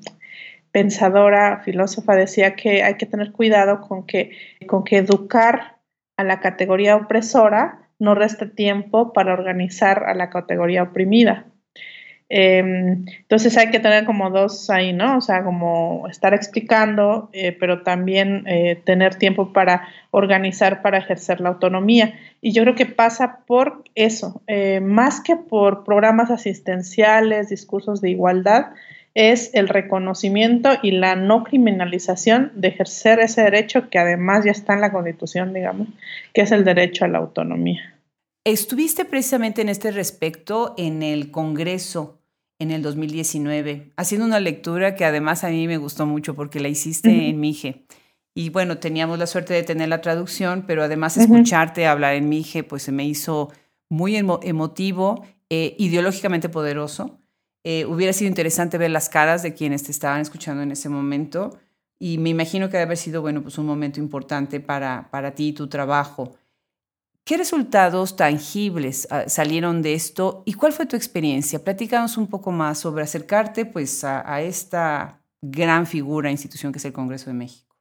pensadora, 0.73 1.61
filósofa, 1.63 2.15
decía 2.15 2.55
que 2.55 2.83
hay 2.83 2.95
que 2.95 3.05
tener 3.05 3.31
cuidado 3.31 3.79
con 3.79 4.05
que, 4.05 4.31
con 4.67 4.83
que 4.83 4.97
educar 4.97 5.77
a 6.17 6.23
la 6.23 6.39
categoría 6.39 6.95
opresora 6.95 7.89
no 7.99 8.15
reste 8.15 8.47
tiempo 8.47 9.13
para 9.13 9.33
organizar 9.33 10.03
a 10.05 10.15
la 10.15 10.31
categoría 10.31 10.83
oprimida. 10.83 11.45
Em, 12.29 13.05
entonces 13.07 13.57
hay 13.57 13.69
que 13.69 13.79
tener 13.79 14.05
como 14.05 14.29
dos 14.29 14.69
ahí, 14.69 14.93
¿no? 14.93 15.17
O 15.17 15.21
sea, 15.21 15.43
como 15.43 16.07
estar 16.09 16.33
explicando, 16.33 17.29
eh, 17.33 17.51
pero 17.51 17.83
también 17.83 18.43
eh, 18.47 18.81
tener 18.83 19.15
tiempo 19.15 19.53
para 19.53 19.87
organizar, 20.11 20.81
para 20.81 20.97
ejercer 20.97 21.41
la 21.41 21.49
autonomía. 21.49 22.15
Y 22.41 22.53
yo 22.53 22.63
creo 22.63 22.75
que 22.75 22.85
pasa 22.85 23.39
por 23.45 23.83
eso, 23.95 24.41
eh, 24.47 24.79
más 24.79 25.21
que 25.21 25.35
por 25.35 25.83
programas 25.83 26.31
asistenciales, 26.31 27.49
discursos 27.49 28.01
de 28.01 28.11
igualdad, 28.11 28.67
es 29.15 29.51
el 29.53 29.69
reconocimiento 29.69 30.71
y 30.81 30.91
la 30.91 31.15
no 31.15 31.43
criminalización 31.43 32.51
de 32.55 32.69
ejercer 32.69 33.19
ese 33.19 33.43
derecho 33.43 33.89
que 33.89 33.99
además 33.99 34.43
ya 34.43 34.51
está 34.51 34.73
en 34.73 34.81
la 34.81 34.91
Constitución, 34.91 35.53
digamos, 35.53 35.87
que 36.33 36.41
es 36.41 36.51
el 36.51 36.63
derecho 36.63 37.05
a 37.05 37.09
la 37.09 37.19
autonomía. 37.19 37.92
Estuviste 38.45 39.05
precisamente 39.05 39.61
en 39.61 39.69
este 39.69 39.91
respecto 39.91 40.73
en 40.77 41.01
el 41.01 41.31
Congreso 41.31 42.19
en 42.59 42.71
el 42.71 42.81
2019, 42.81 43.93
haciendo 43.95 44.25
una 44.25 44.39
lectura 44.39 44.95
que 44.95 45.05
además 45.05 45.43
a 45.43 45.49
mí 45.49 45.67
me 45.67 45.77
gustó 45.77 46.05
mucho 46.05 46.35
porque 46.35 46.59
la 46.59 46.67
hiciste 46.67 47.29
en 47.29 47.39
Mije. 47.39 47.85
Y 48.35 48.49
bueno, 48.49 48.79
teníamos 48.79 49.17
la 49.19 49.27
suerte 49.27 49.53
de 49.53 49.63
tener 49.63 49.89
la 49.89 50.01
traducción, 50.01 50.65
pero 50.67 50.83
además 50.83 51.17
escucharte 51.17 51.85
hablar 51.85 52.15
en 52.15 52.29
Mije, 52.29 52.63
pues 52.63 52.83
se 52.83 52.91
me 52.91 53.05
hizo 53.05 53.51
muy 53.89 54.15
emotivo, 54.15 55.25
eh, 55.49 55.75
ideológicamente 55.77 56.49
poderoso. 56.49 57.19
Eh, 57.63 57.85
hubiera 57.85 58.11
sido 58.11 58.27
interesante 58.27 58.77
ver 58.77 58.91
las 58.91 59.07
caras 59.07 59.41
de 59.43 59.53
quienes 59.53 59.83
te 59.83 59.91
estaban 59.91 60.19
escuchando 60.19 60.63
en 60.63 60.71
ese 60.71 60.89
momento 60.89 61.57
y 61.97 62.17
me 62.17 62.29
imagino 62.29 62.67
que 62.67 62.73
debe 62.73 62.83
haber 62.83 62.97
sido, 62.97 63.21
bueno, 63.21 63.41
pues 63.41 63.57
un 63.57 63.65
momento 63.65 63.99
importante 64.01 64.59
para, 64.59 65.09
para 65.11 65.35
ti 65.35 65.49
y 65.49 65.53
tu 65.53 65.67
trabajo. 65.67 66.35
¿Qué 67.25 67.37
resultados 67.37 68.17
tangibles 68.17 69.07
ah, 69.09 69.23
salieron 69.27 69.81
de 69.81 69.93
esto 69.93 70.43
y 70.45 70.53
cuál 70.53 70.73
fue 70.73 70.85
tu 70.85 70.97
experiencia? 70.97 71.63
Platícanos 71.63 72.17
un 72.17 72.27
poco 72.27 72.51
más 72.51 72.79
sobre 72.79 73.03
acercarte 73.03 73.65
pues 73.65 74.03
a, 74.03 74.41
esta 74.41 75.21
gran 75.41 75.87
figura, 75.87 76.31
institución 76.31 76.73
que 76.73 76.79
es 76.79 76.85
el 76.85 76.91
Congreso 76.91 77.29
de 77.29 77.35
México. 77.35 77.77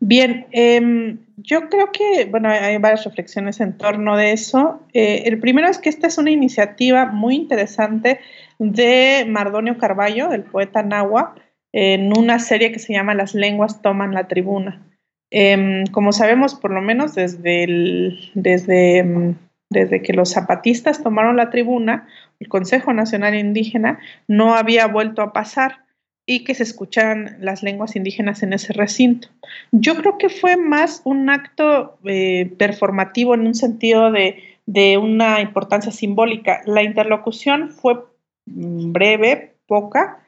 Bien, 0.00 0.46
em, 0.50 1.18
yo 1.36 1.68
creo 1.68 1.92
que, 1.92 2.24
bueno, 2.24 2.48
hay 2.48 2.78
varias 2.78 3.04
reflexiones 3.04 3.60
en 3.60 3.78
torno 3.78 4.16
de 4.16 4.32
eso. 4.32 4.80
Eh, 4.92 5.22
el 5.26 5.38
primero 5.38 5.68
es 5.68 5.78
que 5.78 5.88
esta 5.88 6.08
es 6.08 6.18
una 6.18 6.30
iniciativa 6.32 7.06
muy 7.06 7.36
interesante 7.36 8.18
de 8.58 9.24
Mardonio 9.28 9.78
Carballo, 9.78 10.32
el 10.32 10.42
poeta 10.42 10.82
Nahua, 10.82 11.36
en 11.72 12.16
una 12.16 12.40
serie 12.40 12.72
que 12.72 12.80
se 12.80 12.92
llama 12.92 13.14
Las 13.14 13.34
lenguas 13.34 13.82
toman 13.82 14.14
la 14.14 14.26
tribuna. 14.26 14.87
Em, 15.30 15.84
como 15.86 16.12
sabemos, 16.12 16.54
por 16.54 16.70
lo 16.70 16.80
menos 16.80 17.14
desde, 17.14 18.16
desde, 18.34 18.98
em, 18.98 19.34
desde 19.70 20.02
que 20.02 20.14
los 20.14 20.32
zapatistas 20.32 21.02
tomaron 21.02 21.36
la 21.36 21.50
tribuna, 21.50 22.08
el 22.40 22.48
Consejo 22.48 22.92
Nacional 22.92 23.34
Indígena 23.34 23.98
no 24.26 24.54
había 24.54 24.86
vuelto 24.86 25.20
a 25.22 25.32
pasar 25.32 25.84
y 26.24 26.44
que 26.44 26.54
se 26.54 26.62
escucharan 26.62 27.36
las 27.40 27.62
lenguas 27.62 27.96
indígenas 27.96 28.42
en 28.42 28.52
ese 28.52 28.72
recinto. 28.72 29.28
Yo 29.72 29.96
creo 29.96 30.18
que 30.18 30.28
fue 30.28 30.56
más 30.56 31.00
un 31.04 31.30
acto 31.30 31.98
eh, 32.04 32.52
performativo 32.58 33.34
en 33.34 33.46
un 33.46 33.54
sentido 33.54 34.12
de, 34.12 34.42
de 34.66 34.98
una 34.98 35.40
importancia 35.40 35.90
simbólica. 35.90 36.60
La 36.66 36.82
interlocución 36.82 37.70
fue 37.70 38.04
breve, 38.44 39.54
poca, 39.66 40.20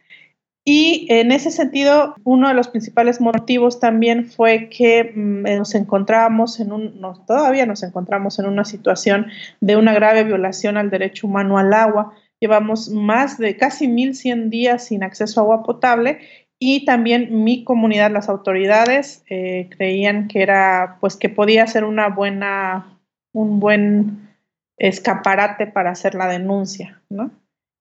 y 0.65 1.07
en 1.09 1.33
ese 1.33 1.51
sentido, 1.51 2.15
uno 2.25 2.49
de 2.49 2.55
los 2.55 2.69
principales 2.69 3.21
motivos 3.21 3.81
también 3.81 4.27
fue 4.27 4.69
que 4.69 5.13
mm, 5.15 5.43
nos 5.59 5.75
encontrábamos 5.75 6.61
en 6.61 6.73
un, 6.73 7.01
todavía 7.27 7.65
nos 7.65 7.83
encontramos 7.83 8.39
en 8.39 8.47
una 8.47 8.65
situación 8.65 9.27
de 9.61 9.77
una 9.77 9.95
grave 9.95 10.25
violación 10.25 10.77
al 10.77 10.91
derecho 10.91 11.27
humano 11.27 11.57
al 11.57 11.73
agua. 11.73 12.13
Llevamos 12.41 12.91
más 12.91 13.39
de 13.39 13.57
casi 13.57 13.89
1.100 13.89 14.51
días 14.51 14.87
sin 14.87 15.03
acceso 15.03 15.41
a 15.41 15.45
agua 15.45 15.63
potable 15.63 16.19
y 16.59 16.85
también 16.85 17.43
mi 17.43 17.65
comunidad, 17.65 18.11
las 18.11 18.29
autoridades, 18.29 19.25
eh, 19.31 19.71
creían 19.71 20.29
que 20.29 20.43
era, 20.43 20.99
pues 21.01 21.17
que 21.17 21.31
podía 21.31 21.67
ser 21.67 21.85
una 21.85 22.09
buena, 22.09 23.01
un 23.33 23.61
buen 23.61 24.29
escaparate 24.77 25.67
para 25.67 25.91
hacer 25.91 26.15
la 26.15 26.27
denuncia, 26.27 27.01
¿no? 27.09 27.31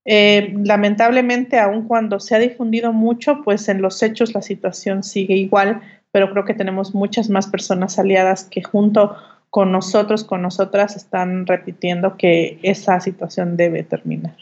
Eh, 0.06 0.54
lamentablemente, 0.64 1.60
aun 1.60 1.88
cuando 1.88 2.20
se 2.20 2.36
ha 2.36 2.40
difundido 2.40 2.94
mucho, 2.94 3.42
pues 3.44 3.70
en 3.70 3.82
los 3.82 4.02
hechos 4.02 4.34
la 4.34 4.42
situación 4.42 5.04
sigue 5.04 5.36
igual, 5.36 5.82
pero 6.12 6.32
creo 6.32 6.46
que 6.46 6.54
tenemos 6.54 6.96
muchas 6.96 7.30
más 7.30 7.48
personas 7.48 8.00
aliadas 8.00 8.44
que 8.46 8.64
junto 8.64 9.16
con 9.50 9.72
nosotros, 9.72 10.24
con 10.24 10.42
nosotras, 10.42 10.96
están 10.96 11.46
repitiendo 11.46 12.18
que 12.18 12.60
esa 12.64 13.00
situación 13.00 13.58
debe 13.58 13.84
terminar. 13.84 14.36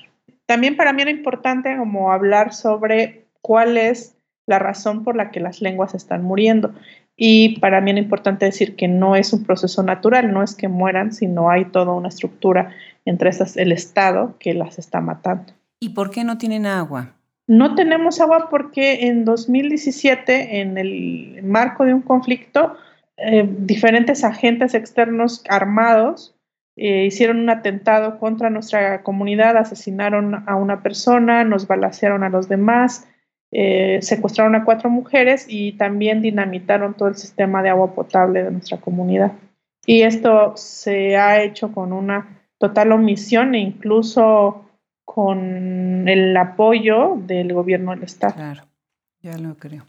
También 0.45 0.77
para 0.77 0.93
mí 0.93 1.01
era 1.01 1.11
importante 1.11 1.75
como 1.77 2.11
hablar 2.11 2.53
sobre 2.53 3.25
cuál 3.41 3.77
es 3.77 4.15
la 4.45 4.59
razón 4.59 5.03
por 5.03 5.15
la 5.15 5.31
que 5.31 5.39
las 5.39 5.61
lenguas 5.61 5.93
están 5.93 6.23
muriendo. 6.23 6.73
Y 7.17 7.59
para 7.59 7.81
mí 7.81 7.91
era 7.91 7.99
importante 7.99 8.45
decir 8.45 8.75
que 8.75 8.87
no 8.87 9.15
es 9.15 9.33
un 9.33 9.43
proceso 9.43 9.81
natural, 9.83 10.31
no 10.31 10.43
es 10.43 10.55
que 10.55 10.67
mueran, 10.67 11.11
sino 11.11 11.49
hay 11.49 11.65
toda 11.65 11.93
una 11.93 12.09
estructura 12.09 12.71
entre 13.07 13.29
esas, 13.29 13.57
el 13.57 13.71
Estado 13.71 14.35
que 14.39 14.53
las 14.53 14.79
está 14.79 15.01
matando. 15.01 15.53
¿Y 15.79 15.89
por 15.89 16.11
qué 16.11 16.23
no 16.23 16.37
tienen 16.37 16.65
agua? 16.65 17.13
No 17.47 17.75
tenemos 17.75 18.19
agua 18.19 18.47
porque 18.49 19.07
en 19.07 19.23
2017, 19.23 20.59
en 20.59 20.77
el 20.77 21.39
marco 21.43 21.85
de 21.85 21.93
un 21.93 22.01
conflicto, 22.01 22.75
eh, 23.15 23.47
diferentes 23.59 24.23
agentes 24.23 24.73
externos 24.73 25.43
armados 25.49 26.35
eh, 26.75 27.05
hicieron 27.05 27.39
un 27.39 27.49
atentado 27.49 28.19
contra 28.19 28.51
nuestra 28.51 29.01
comunidad, 29.01 29.57
asesinaron 29.57 30.43
a 30.45 30.55
una 30.55 30.83
persona, 30.83 31.43
nos 31.43 31.67
balacearon 31.67 32.23
a 32.23 32.29
los 32.29 32.47
demás, 32.49 33.07
eh, 33.51 33.99
secuestraron 34.01 34.53
a 34.55 34.63
cuatro 34.65 34.89
mujeres 34.89 35.45
y 35.47 35.71
también 35.71 36.21
dinamitaron 36.21 36.93
todo 36.93 37.07
el 37.07 37.15
sistema 37.15 37.63
de 37.63 37.69
agua 37.69 37.95
potable 37.95 38.43
de 38.43 38.51
nuestra 38.51 38.77
comunidad. 38.77 39.31
Y 39.87 40.01
esto 40.01 40.55
se 40.57 41.17
ha 41.17 41.41
hecho 41.41 41.71
con 41.71 41.93
una 41.93 42.36
total 42.57 42.91
omisión 42.91 43.55
e 43.55 43.59
incluso 43.59 44.65
con 45.05 46.07
el 46.07 46.35
apoyo 46.35 47.15
del 47.17 47.53
gobierno 47.53 47.91
del 47.91 48.03
Estado. 48.03 48.35
Claro, 48.35 48.67
ya 49.21 49.37
lo 49.37 49.57
creo. 49.57 49.85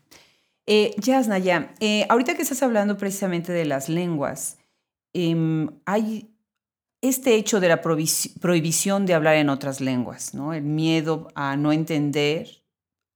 Eh, 0.67 0.95
Yasna, 0.99 1.39
ya, 1.39 1.75
eh, 1.81 2.07
ahorita 2.09 2.35
que 2.35 2.43
estás 2.43 2.63
hablando 2.63 2.99
precisamente 2.99 3.53
de 3.53 3.65
las 3.65 3.89
lenguas, 3.89 4.59
em, 5.15 5.71
hay 5.87 6.31
este 7.01 7.37
hecho 7.37 7.61
de 7.61 7.69
la 7.69 7.81
prohibición 7.81 9.07
de 9.07 9.15
hablar 9.15 9.37
en 9.37 9.49
otras 9.49 9.81
lenguas, 9.81 10.35
¿no? 10.35 10.53
El 10.53 10.65
miedo 10.65 11.29
a 11.35 11.57
no 11.57 11.73
entender 11.73 12.49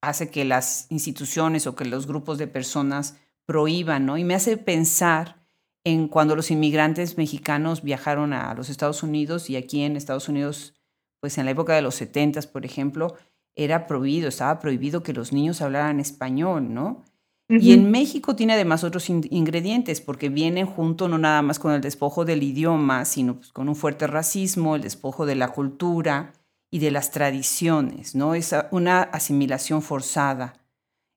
hace 0.01 0.31
que 0.31 0.45
las 0.45 0.87
instituciones 0.91 1.67
o 1.67 1.75
que 1.75 1.85
los 1.85 2.07
grupos 2.07 2.39
de 2.39 2.47
personas 2.47 3.17
prohíban, 3.45 4.07
¿no? 4.07 4.17
Y 4.17 4.25
me 4.25 4.35
hace 4.35 4.57
pensar 4.57 5.42
en 5.85 6.09
cuando 6.09 6.37
los 6.37 6.51
inmigrantes 6.51 7.19
mexicanos 7.19 7.83
viajaron 7.83 8.33
a 8.33 8.55
los 8.55 8.71
Estados 8.71 9.03
Unidos 9.03 9.51
y 9.51 9.57
aquí 9.57 9.83
en 9.83 9.97
Estados 9.97 10.29
Unidos 10.29 10.75
pues 11.23 11.39
en 11.39 11.45
la 11.45 11.53
época 11.53 11.75
de 11.77 11.83
los 11.83 11.95
70, 11.95 12.41
por 12.53 12.67
ejemplo, 12.67 13.15
era 13.55 13.87
prohibido, 13.87 14.29
estaba 14.29 14.59
prohibido 14.59 15.05
que 15.05 15.13
los 15.13 15.33
niños 15.33 15.63
hablaran 15.63 16.01
español, 16.01 16.75
¿no? 16.75 17.05
Y 17.49 17.73
en 17.73 17.91
México 17.91 18.35
tiene 18.35 18.55
además 18.55 18.83
otros 18.83 19.11
ingredientes, 19.11 20.01
porque 20.01 20.31
vienen 20.31 20.65
junto 20.65 21.07
no 21.07 21.19
nada 21.19 21.43
más 21.43 21.59
con 21.59 21.73
el 21.73 21.83
despojo 21.83 22.25
del 22.25 22.43
idioma, 22.43 23.05
sino 23.05 23.37
pues, 23.37 23.53
con 23.53 23.69
un 23.69 23.77
fuerte 23.77 24.07
racismo, 24.07 24.75
el 24.75 24.81
despojo 24.81 25.27
de 25.27 25.35
la 25.35 25.49
cultura 25.49 26.33
y 26.71 26.79
de 26.79 26.91
las 26.91 27.11
tradiciones, 27.11 28.15
¿no? 28.15 28.35
Es 28.35 28.55
una 28.71 29.03
asimilación 29.03 29.83
forzada 29.83 30.55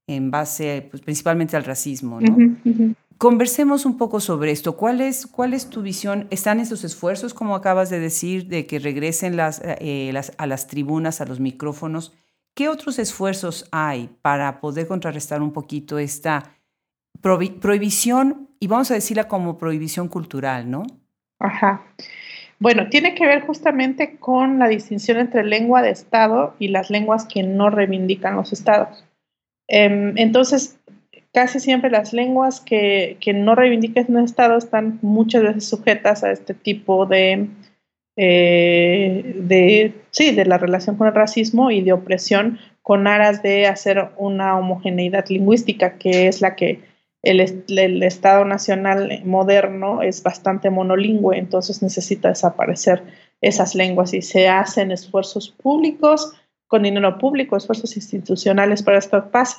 en 0.07 0.29
base 0.29 0.85
pues, 0.91 1.01
principalmente 1.01 1.55
al 1.55 1.63
racismo, 1.63 2.19
¿no? 2.19 2.35
Conversemos 3.25 3.87
un 3.87 3.97
poco 3.97 4.19
sobre 4.19 4.51
esto. 4.51 4.77
¿Cuál 4.77 5.01
es, 5.01 5.25
¿Cuál 5.25 5.55
es 5.55 5.67
tu 5.71 5.81
visión? 5.81 6.27
¿Están 6.29 6.59
esos 6.59 6.83
esfuerzos, 6.83 7.33
como 7.33 7.55
acabas 7.55 7.89
de 7.89 7.99
decir, 7.99 8.45
de 8.45 8.67
que 8.67 8.77
regresen 8.77 9.35
eh, 9.79 10.13
a 10.37 10.45
las 10.45 10.67
tribunas, 10.67 11.21
a 11.21 11.25
los 11.25 11.39
micrófonos? 11.39 12.13
¿Qué 12.53 12.69
otros 12.69 12.99
esfuerzos 12.99 13.67
hay 13.71 14.11
para 14.21 14.59
poder 14.59 14.85
contrarrestar 14.87 15.41
un 15.41 15.53
poquito 15.53 15.97
esta 15.97 16.51
prohibición, 17.19 18.51
y 18.59 18.67
vamos 18.67 18.91
a 18.91 18.93
decirla 18.93 19.27
como 19.27 19.57
prohibición 19.57 20.07
cultural, 20.07 20.69
¿no? 20.69 20.83
Ajá. 21.39 21.83
Bueno, 22.59 22.89
tiene 22.89 23.15
que 23.15 23.25
ver 23.25 23.41
justamente 23.47 24.17
con 24.19 24.59
la 24.59 24.67
distinción 24.67 25.17
entre 25.17 25.43
lengua 25.43 25.81
de 25.81 25.89
Estado 25.89 26.53
y 26.59 26.67
las 26.67 26.91
lenguas 26.91 27.25
que 27.25 27.41
no 27.41 27.71
reivindican 27.71 28.35
los 28.35 28.53
Estados. 28.53 29.03
Em, 29.67 30.15
entonces, 30.15 30.77
casi 31.35 31.59
siempre 31.59 31.89
las 31.91 32.13
lenguas 32.13 32.61
que, 32.61 33.17
no 33.35 33.55
reivindican 33.55 34.05
un 34.07 34.23
Estado 34.23 34.57
están 34.57 34.99
muchas 35.01 35.43
veces 35.43 35.67
sujetas 35.67 36.23
a 36.23 36.31
este 36.31 36.53
tipo 36.53 37.05
de, 37.05 37.49
eh, 38.15 39.33
de, 39.35 39.93
sí, 40.11 40.31
de 40.33 40.45
la 40.45 40.57
relación 40.57 40.95
con 40.95 41.07
el 41.07 41.13
racismo 41.13 41.71
y 41.71 41.81
de 41.81 41.91
opresión 41.91 42.57
con 42.81 43.05
aras 43.05 43.43
de 43.43 43.67
hacer 43.67 44.11
una 44.15 44.57
homogeneidad 44.57 45.27
lingüística, 45.27 45.97
que 45.97 46.27
es 46.27 46.39
la 46.39 46.55
que 46.55 46.79
el, 47.21 47.41
el, 47.41 48.03
Estado 48.03 48.45
Nacional 48.45 49.21
moderno 49.25 50.03
es 50.03 50.23
bastante 50.23 50.69
monolingüe, 50.69 51.37
entonces 51.37 51.83
necesita 51.83 52.29
desaparecer 52.29 53.03
esas 53.41 53.75
lenguas 53.75 54.13
y 54.13 54.21
se 54.21 54.47
hacen 54.47 54.91
esfuerzos 54.91 55.49
públicos 55.49 56.33
con 56.67 56.83
dinero 56.83 57.17
público, 57.17 57.57
esfuerzos 57.57 57.97
institucionales 57.97 58.83
para 58.83 58.99
esto 58.99 59.29
pase. 59.31 59.57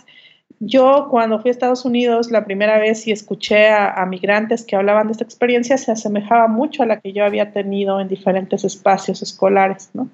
Yo 0.58 1.08
cuando 1.10 1.38
fui 1.38 1.50
a 1.50 1.52
Estados 1.52 1.84
Unidos 1.84 2.30
la 2.30 2.44
primera 2.44 2.78
vez 2.78 3.06
y 3.06 3.12
escuché 3.12 3.68
a, 3.68 4.04
migrantes 4.06 4.64
que 4.64 4.74
hablaban 4.74 5.06
de 5.06 5.12
esta 5.12 5.24
experiencia, 5.24 5.76
se 5.76 5.92
asemejaba 5.92 6.48
mucho 6.48 6.82
a 6.82 6.86
la 6.86 7.00
que 7.00 7.12
yo 7.12 7.24
había 7.24 7.52
tenido 7.52 8.00
en 8.00 8.08
diferentes 8.08 8.64
espacios 8.64 9.20
escolares, 9.20 9.90
¿no? 9.92 10.08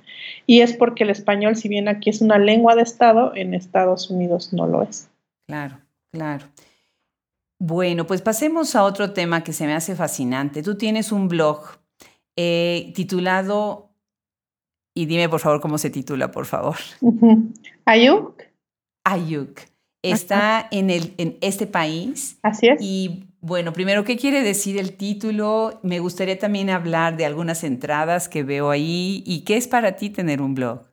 Y 0.46 0.60
es 0.60 0.72
porque 0.72 1.04
el 1.04 1.10
español, 1.10 1.54
si 1.54 1.68
bien 1.68 1.86
aquí 1.86 2.10
es 2.10 2.20
una 2.20 2.38
lengua 2.38 2.74
de 2.74 2.82
Estado, 2.82 3.32
en 3.36 3.54
Estados 3.54 4.10
Unidos 4.10 4.52
no 4.52 4.66
lo 4.66 4.82
es. 4.82 5.08
Claro, 5.46 5.78
claro. 6.10 6.46
Bueno, 7.60 8.06
pues 8.08 8.20
pasemos 8.20 8.74
a 8.74 8.82
otro 8.82 9.12
tema 9.12 9.44
que 9.44 9.52
se 9.52 9.66
me 9.66 9.74
hace 9.74 9.94
fascinante. 9.94 10.64
Tú 10.64 10.76
tienes 10.76 11.12
un 11.12 11.28
blog 11.28 11.60
eh, 12.36 12.92
titulado, 12.96 13.90
y 14.92 15.06
dime 15.06 15.28
por 15.28 15.38
favor 15.38 15.60
cómo 15.60 15.78
se 15.78 15.90
titula, 15.90 16.32
por 16.32 16.46
favor. 16.46 16.76
Ayuk. 17.84 18.42
Ayuk 19.04 19.71
está 20.02 20.68
en, 20.70 20.90
el, 20.90 21.14
en 21.18 21.38
este 21.40 21.66
país. 21.66 22.38
Así 22.42 22.68
es. 22.68 22.80
Y 22.80 23.24
bueno, 23.40 23.72
primero, 23.72 24.04
¿qué 24.04 24.16
quiere 24.16 24.42
decir 24.42 24.78
el 24.78 24.96
título? 24.96 25.80
Me 25.82 25.98
gustaría 25.98 26.38
también 26.38 26.70
hablar 26.70 27.16
de 27.16 27.26
algunas 27.26 27.64
entradas 27.64 28.28
que 28.28 28.42
veo 28.42 28.70
ahí. 28.70 29.22
¿Y 29.26 29.40
qué 29.40 29.56
es 29.56 29.66
para 29.66 29.96
ti 29.96 30.10
tener 30.10 30.40
un 30.40 30.54
blog? 30.54 30.86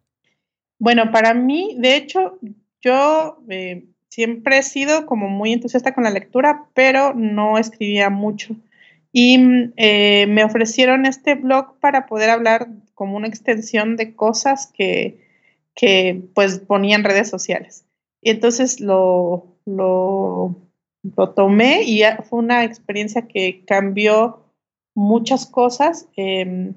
Bueno, 0.80 1.12
para 1.12 1.34
mí, 1.34 1.76
de 1.78 1.96
hecho, 1.96 2.40
yo 2.82 3.44
eh, 3.50 3.86
siempre 4.08 4.58
he 4.58 4.64
sido 4.64 5.06
como 5.06 5.30
muy 5.30 5.54
entusiasta 5.54 5.94
con 5.94 6.06
la 6.06 6.10
lectura, 6.10 6.66
pero 6.74 7.14
no 7.14 7.58
escribía 7.58 8.10
mucho. 8.10 8.56
Y 9.12 9.40
eh, 9.78 10.26
me 10.28 10.44
ofrecieron 10.44 11.06
este 11.06 11.36
blog 11.36 11.80
para 11.80 12.06
poder 12.06 12.30
hablar 12.30 12.68
como 12.94 13.18
una 13.18 13.28
extensión 13.28 13.96
de 13.96 14.16
cosas 14.16 14.72
que, 14.74 15.28
que 15.76 16.22
pues 16.34 16.60
ponía 16.60 16.96
en 16.96 17.04
redes 17.04 17.30
sociales. 17.30 17.86
Y 18.22 18.32
entonces 18.32 18.80
lo, 18.80 19.56
lo, 19.66 20.56
tomé 21.36 21.84
y 21.84 22.02
fue 22.30 22.40
una 22.40 22.64
experiencia 22.64 23.28
que 23.28 23.64
cambió 23.66 24.44
muchas 24.96 25.46
cosas. 25.46 26.08
Em, 26.16 26.74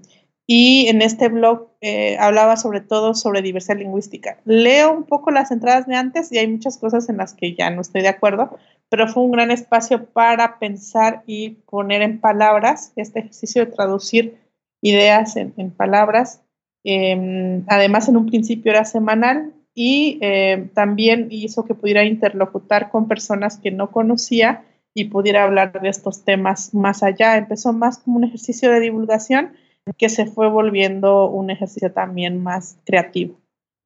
y 0.47 0.89
en 0.89 1.03
este 1.03 1.29
blog 1.29 1.69
eh, 1.81 2.17
hablaba 2.19 2.57
sobre 2.57 2.81
todo 2.81 3.15
sobre 3.15 3.43
diversidad 3.43 3.79
lingüística. 3.79 4.39
Leo 4.45 4.93
un 4.93 5.05
poco 5.05 5.31
las 5.31 5.51
entradas 5.51 5.87
de 5.87 5.97
antes 5.97 6.31
y 6.33 6.39
hay 6.39 6.47
muchas 6.47 6.79
cosas 6.79 7.09
en 7.09 7.17
las 7.17 7.35
que 7.35 7.55
ya 7.55 7.71
no 7.71 7.81
estoy 7.81 8.03
de 8.03 8.09
acuerdo, 8.09 8.59
pero 8.89 9.09
fue 9.09 9.23
un 9.23 9.33
gran 9.33 9.51
espacio 9.51 10.07
para 10.07 10.59
pensar 10.59 11.23
y 11.27 11.51
poner 11.71 12.03
en 12.03 12.21
palabras 12.21 12.93
este 12.97 13.21
ejercicio 13.21 13.65
de 13.65 13.73
traducir 13.73 14.39
ideas 14.83 15.37
en, 15.37 15.71
palabras. 15.71 16.43
Em, 16.85 17.65
además, 17.69 18.09
en 18.09 18.17
un 18.17 18.27
principio 18.27 18.73
era 18.73 18.85
semanal 18.85 19.53
y 19.75 20.19
eh, 20.21 20.69
también 20.75 21.29
hizo 21.31 21.65
que 21.65 21.75
pudiera 21.75 22.05
interlocutar 22.05 22.91
con 22.91 23.09
personas 23.09 23.59
que 23.59 23.71
no 23.71 23.91
conocía 23.91 24.65
y 24.95 25.07
pudiera 25.07 25.45
hablar 25.45 25.81
de 25.81 25.89
estos 25.89 26.25
temas 26.25 26.75
más 26.75 27.03
allá. 27.03 27.37
Empezó 27.37 27.73
más 27.73 27.99
como 27.99 28.19
un 28.19 28.25
ejercicio 28.25 28.71
de 28.71 28.81
divulgación 28.81 29.53
que 29.97 30.09
se 30.09 30.27
fue 30.27 30.49
volviendo 30.49 31.29
un 31.29 31.51
ejercicio 31.51 31.93
también 31.93 32.43
más 32.43 32.79
creativo. 32.85 33.41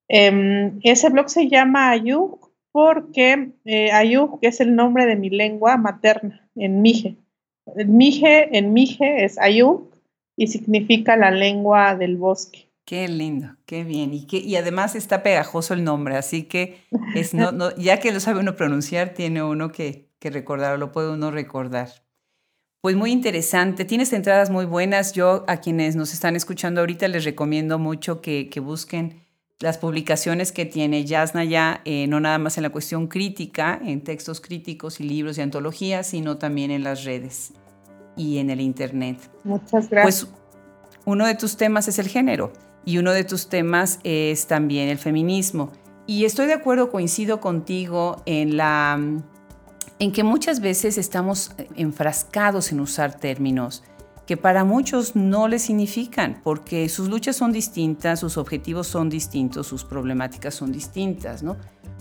Em, 0.08 0.78
ese 0.82 1.08
blog 1.08 1.30
se 1.30 1.48
llama 1.48 1.90
Ayuk 1.90 2.50
porque 2.72 3.52
eh, 3.64 3.90
Ayuk 3.92 4.38
es 4.42 4.60
el 4.60 4.74
nombre 4.76 5.06
de 5.06 5.16
mi 5.16 5.30
lengua 5.30 5.76
materna 5.76 6.48
en 6.54 6.82
Mije. 6.82 7.16
Mije 7.86 8.56
en 8.56 8.72
Mije 8.72 9.24
es 9.24 9.38
Ayuk 9.38 9.96
y 10.36 10.48
significa 10.48 11.16
la 11.16 11.30
lengua 11.30 11.96
del 11.96 12.16
bosque. 12.16 12.65
Qué 12.86 13.08
lindo, 13.08 13.48
qué 13.66 13.82
bien. 13.82 14.14
Y, 14.14 14.28
que, 14.28 14.38
y 14.38 14.54
además 14.54 14.94
está 14.94 15.24
pegajoso 15.24 15.74
el 15.74 15.82
nombre, 15.82 16.16
así 16.16 16.44
que 16.44 16.86
es, 17.16 17.34
no, 17.34 17.50
no, 17.50 17.74
ya 17.76 17.98
que 17.98 18.12
lo 18.12 18.20
sabe 18.20 18.38
uno 18.38 18.54
pronunciar, 18.54 19.12
tiene 19.12 19.42
uno 19.42 19.72
que, 19.72 20.08
que 20.20 20.30
recordar, 20.30 20.78
lo 20.78 20.92
puede 20.92 21.10
uno 21.10 21.32
recordar. 21.32 21.90
Pues 22.80 22.94
muy 22.94 23.10
interesante, 23.10 23.84
tienes 23.84 24.12
entradas 24.12 24.50
muy 24.50 24.66
buenas. 24.66 25.12
Yo 25.14 25.44
a 25.48 25.56
quienes 25.56 25.96
nos 25.96 26.12
están 26.12 26.36
escuchando 26.36 26.80
ahorita 26.80 27.08
les 27.08 27.24
recomiendo 27.24 27.80
mucho 27.80 28.20
que, 28.20 28.48
que 28.48 28.60
busquen 28.60 29.26
las 29.58 29.78
publicaciones 29.78 30.52
que 30.52 30.64
tiene 30.64 31.04
Yasna 31.04 31.42
ya, 31.42 31.80
eh, 31.84 32.06
no 32.06 32.20
nada 32.20 32.38
más 32.38 32.56
en 32.56 32.62
la 32.62 32.70
cuestión 32.70 33.08
crítica, 33.08 33.80
en 33.82 34.04
textos 34.04 34.40
críticos 34.40 35.00
y 35.00 35.04
libros 35.04 35.38
y 35.38 35.40
antologías, 35.40 36.06
sino 36.06 36.38
también 36.38 36.70
en 36.70 36.84
las 36.84 37.02
redes 37.02 37.52
y 38.16 38.38
en 38.38 38.50
el 38.50 38.60
Internet. 38.60 39.28
Muchas 39.42 39.90
gracias. 39.90 40.26
Pues 40.26 40.28
uno 41.04 41.26
de 41.26 41.34
tus 41.34 41.56
temas 41.56 41.88
es 41.88 41.98
el 41.98 42.06
género 42.06 42.52
y 42.86 42.96
uno 42.96 43.12
de 43.12 43.24
tus 43.24 43.48
temas 43.50 43.98
es 44.04 44.46
también 44.46 44.88
el 44.88 44.96
feminismo. 44.96 45.72
Y 46.06 46.24
estoy 46.24 46.46
de 46.46 46.54
acuerdo, 46.54 46.90
coincido 46.90 47.40
contigo 47.40 48.22
en 48.24 48.56
la 48.56 48.98
en 49.98 50.12
que 50.12 50.22
muchas 50.22 50.60
veces 50.60 50.98
estamos 50.98 51.52
enfrascados 51.74 52.70
en 52.70 52.80
usar 52.80 53.18
términos 53.18 53.82
que 54.26 54.36
para 54.36 54.64
muchos 54.64 55.14
no 55.14 55.46
les 55.46 55.62
significan, 55.62 56.40
porque 56.42 56.88
sus 56.88 57.08
luchas 57.08 57.36
son 57.36 57.52
distintas, 57.52 58.20
sus 58.20 58.36
objetivos 58.36 58.88
son 58.88 59.08
distintos, 59.08 59.68
sus 59.68 59.84
problemáticas 59.84 60.54
son 60.54 60.72
distintas, 60.72 61.44
¿no? 61.44 61.56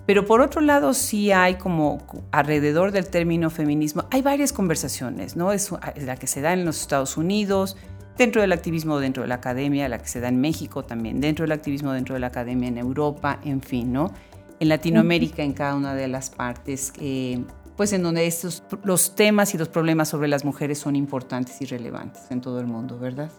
Pero 0.08 0.26
por 0.26 0.42
otro 0.42 0.62
lado, 0.62 0.94
sí 0.94 1.32
hay 1.32 1.56
como 1.56 2.00
alrededor 2.32 2.92
del 2.92 3.08
término 3.08 3.50
feminismo, 3.52 4.06
hay 4.12 4.24
varias 4.24 4.54
conversaciones, 4.54 5.36
¿no? 5.36 5.52
Es 5.52 5.72
la 5.98 6.16
que 6.18 6.26
se 6.26 6.42
da 6.42 6.54
en 6.54 6.66
los 6.66 6.82
Estados 6.82 7.16
Unidos, 7.16 7.78
dentro 8.18 8.42
del 8.42 8.52
activismo, 8.52 9.00
dentro 9.00 9.24
de 9.24 9.30
la 9.30 9.36
academia, 9.36 9.90
la 9.90 10.00
que 10.00 10.08
se 10.08 10.20
da 10.20 10.30
en 10.30 10.40
México 10.40 10.84
también, 10.84 11.20
dentro 11.22 11.44
del 11.44 11.52
activismo, 11.52 11.92
dentro 11.92 12.14
de 12.14 12.20
la 12.20 12.28
academia 12.28 12.70
en 12.70 12.78
Europa, 12.78 13.40
en 13.44 13.62
fin, 13.62 13.92
¿no? 13.92 14.12
En 14.60 14.70
Latinoamérica, 14.70 15.44
en 15.44 15.54
cada 15.54 15.76
una 15.76 15.96
de 15.96 16.08
las 16.08 16.30
partes, 16.30 16.94
eh, 17.00 17.44
pues 17.76 17.92
en 17.92 18.04
donde 18.04 18.26
estos, 18.26 18.64
los 18.84 19.16
temas 19.16 19.54
y 19.54 19.58
los 19.58 19.68
problemas 19.68 20.10
sobre 20.10 20.30
las 20.30 20.46
mujeres 20.46 20.80
son 20.80 20.96
importantes 20.96 21.62
y 21.62 21.66
relevantes 21.66 22.24
en 22.30 22.40
todo 22.40 22.60
el 22.60 22.68
mundo, 22.68 22.98
¿verdad? 22.98 23.30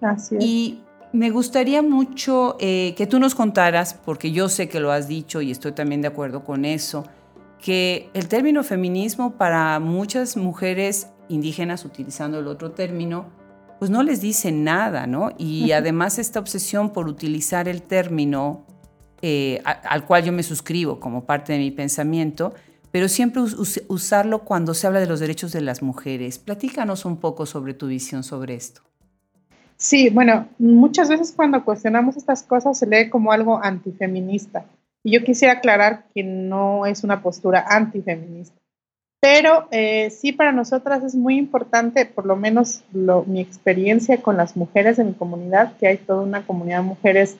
Así 0.00 0.36
es. 0.36 0.44
Y 0.44 0.82
me 1.12 1.30
gustaría 1.30 1.80
mucho 1.80 2.56
eh, 2.58 2.94
que 2.96 3.06
tú 3.06 3.20
nos 3.20 3.36
contaras, 3.36 3.94
porque 3.94 4.32
yo 4.32 4.48
sé 4.48 4.68
que 4.68 4.80
lo 4.80 4.90
has 4.90 5.06
dicho 5.06 5.40
y 5.40 5.52
estoy 5.52 5.70
también 5.70 6.02
de 6.02 6.08
acuerdo 6.08 6.42
con 6.42 6.64
eso, 6.64 7.04
que 7.62 8.10
el 8.14 8.26
término 8.26 8.64
feminismo 8.64 9.34
para 9.34 9.78
muchas 9.78 10.36
mujeres 10.36 11.08
indígenas, 11.28 11.84
utilizando 11.84 12.40
el 12.40 12.48
otro 12.48 12.72
término, 12.72 13.26
pues 13.78 13.90
no 13.90 14.02
les 14.02 14.20
dice 14.20 14.52
nada, 14.52 15.06
¿no? 15.06 15.30
Y 15.38 15.72
además 15.72 16.18
esta 16.18 16.40
obsesión 16.40 16.92
por 16.92 17.08
utilizar 17.08 17.68
el 17.68 17.82
término 17.82 18.66
eh, 19.22 19.62
al 19.64 20.04
cual 20.04 20.24
yo 20.24 20.32
me 20.32 20.42
suscribo 20.42 21.00
como 21.00 21.24
parte 21.24 21.54
de 21.54 21.58
mi 21.58 21.70
pensamiento, 21.70 22.52
pero 22.90 23.08
siempre 23.08 23.42
usarlo 23.88 24.44
cuando 24.44 24.74
se 24.74 24.86
habla 24.86 25.00
de 25.00 25.06
los 25.06 25.18
derechos 25.18 25.52
de 25.52 25.62
las 25.62 25.82
mujeres. 25.82 26.38
Platícanos 26.38 27.04
un 27.04 27.16
poco 27.16 27.46
sobre 27.46 27.74
tu 27.74 27.86
visión 27.86 28.22
sobre 28.22 28.54
esto. 28.54 28.82
Sí, 29.76 30.10
bueno, 30.10 30.48
muchas 30.58 31.08
veces 31.08 31.32
cuando 31.34 31.64
cuestionamos 31.64 32.16
estas 32.16 32.42
cosas 32.42 32.78
se 32.78 32.86
lee 32.86 33.10
como 33.10 33.32
algo 33.32 33.62
antifeminista. 33.62 34.66
Y 35.02 35.12
yo 35.12 35.24
quisiera 35.24 35.54
aclarar 35.54 36.06
que 36.14 36.22
no 36.22 36.86
es 36.86 37.02
una 37.02 37.22
postura 37.22 37.64
antifeminista. 37.68 38.56
Pero 39.24 39.68
eh, 39.70 40.10
sí, 40.10 40.32
para 40.32 40.52
nosotras 40.52 41.02
es 41.02 41.14
muy 41.14 41.38
importante, 41.38 42.04
por 42.04 42.26
lo 42.26 42.36
menos 42.36 42.84
mi 42.92 43.40
experiencia 43.40 44.20
con 44.20 44.36
las 44.36 44.54
mujeres 44.54 44.98
de 44.98 45.04
mi 45.04 45.14
comunidad, 45.14 45.78
que 45.78 45.86
hay 45.86 45.96
toda 45.96 46.20
una 46.20 46.46
comunidad 46.46 46.82
de 46.82 46.88
mujeres 46.88 47.38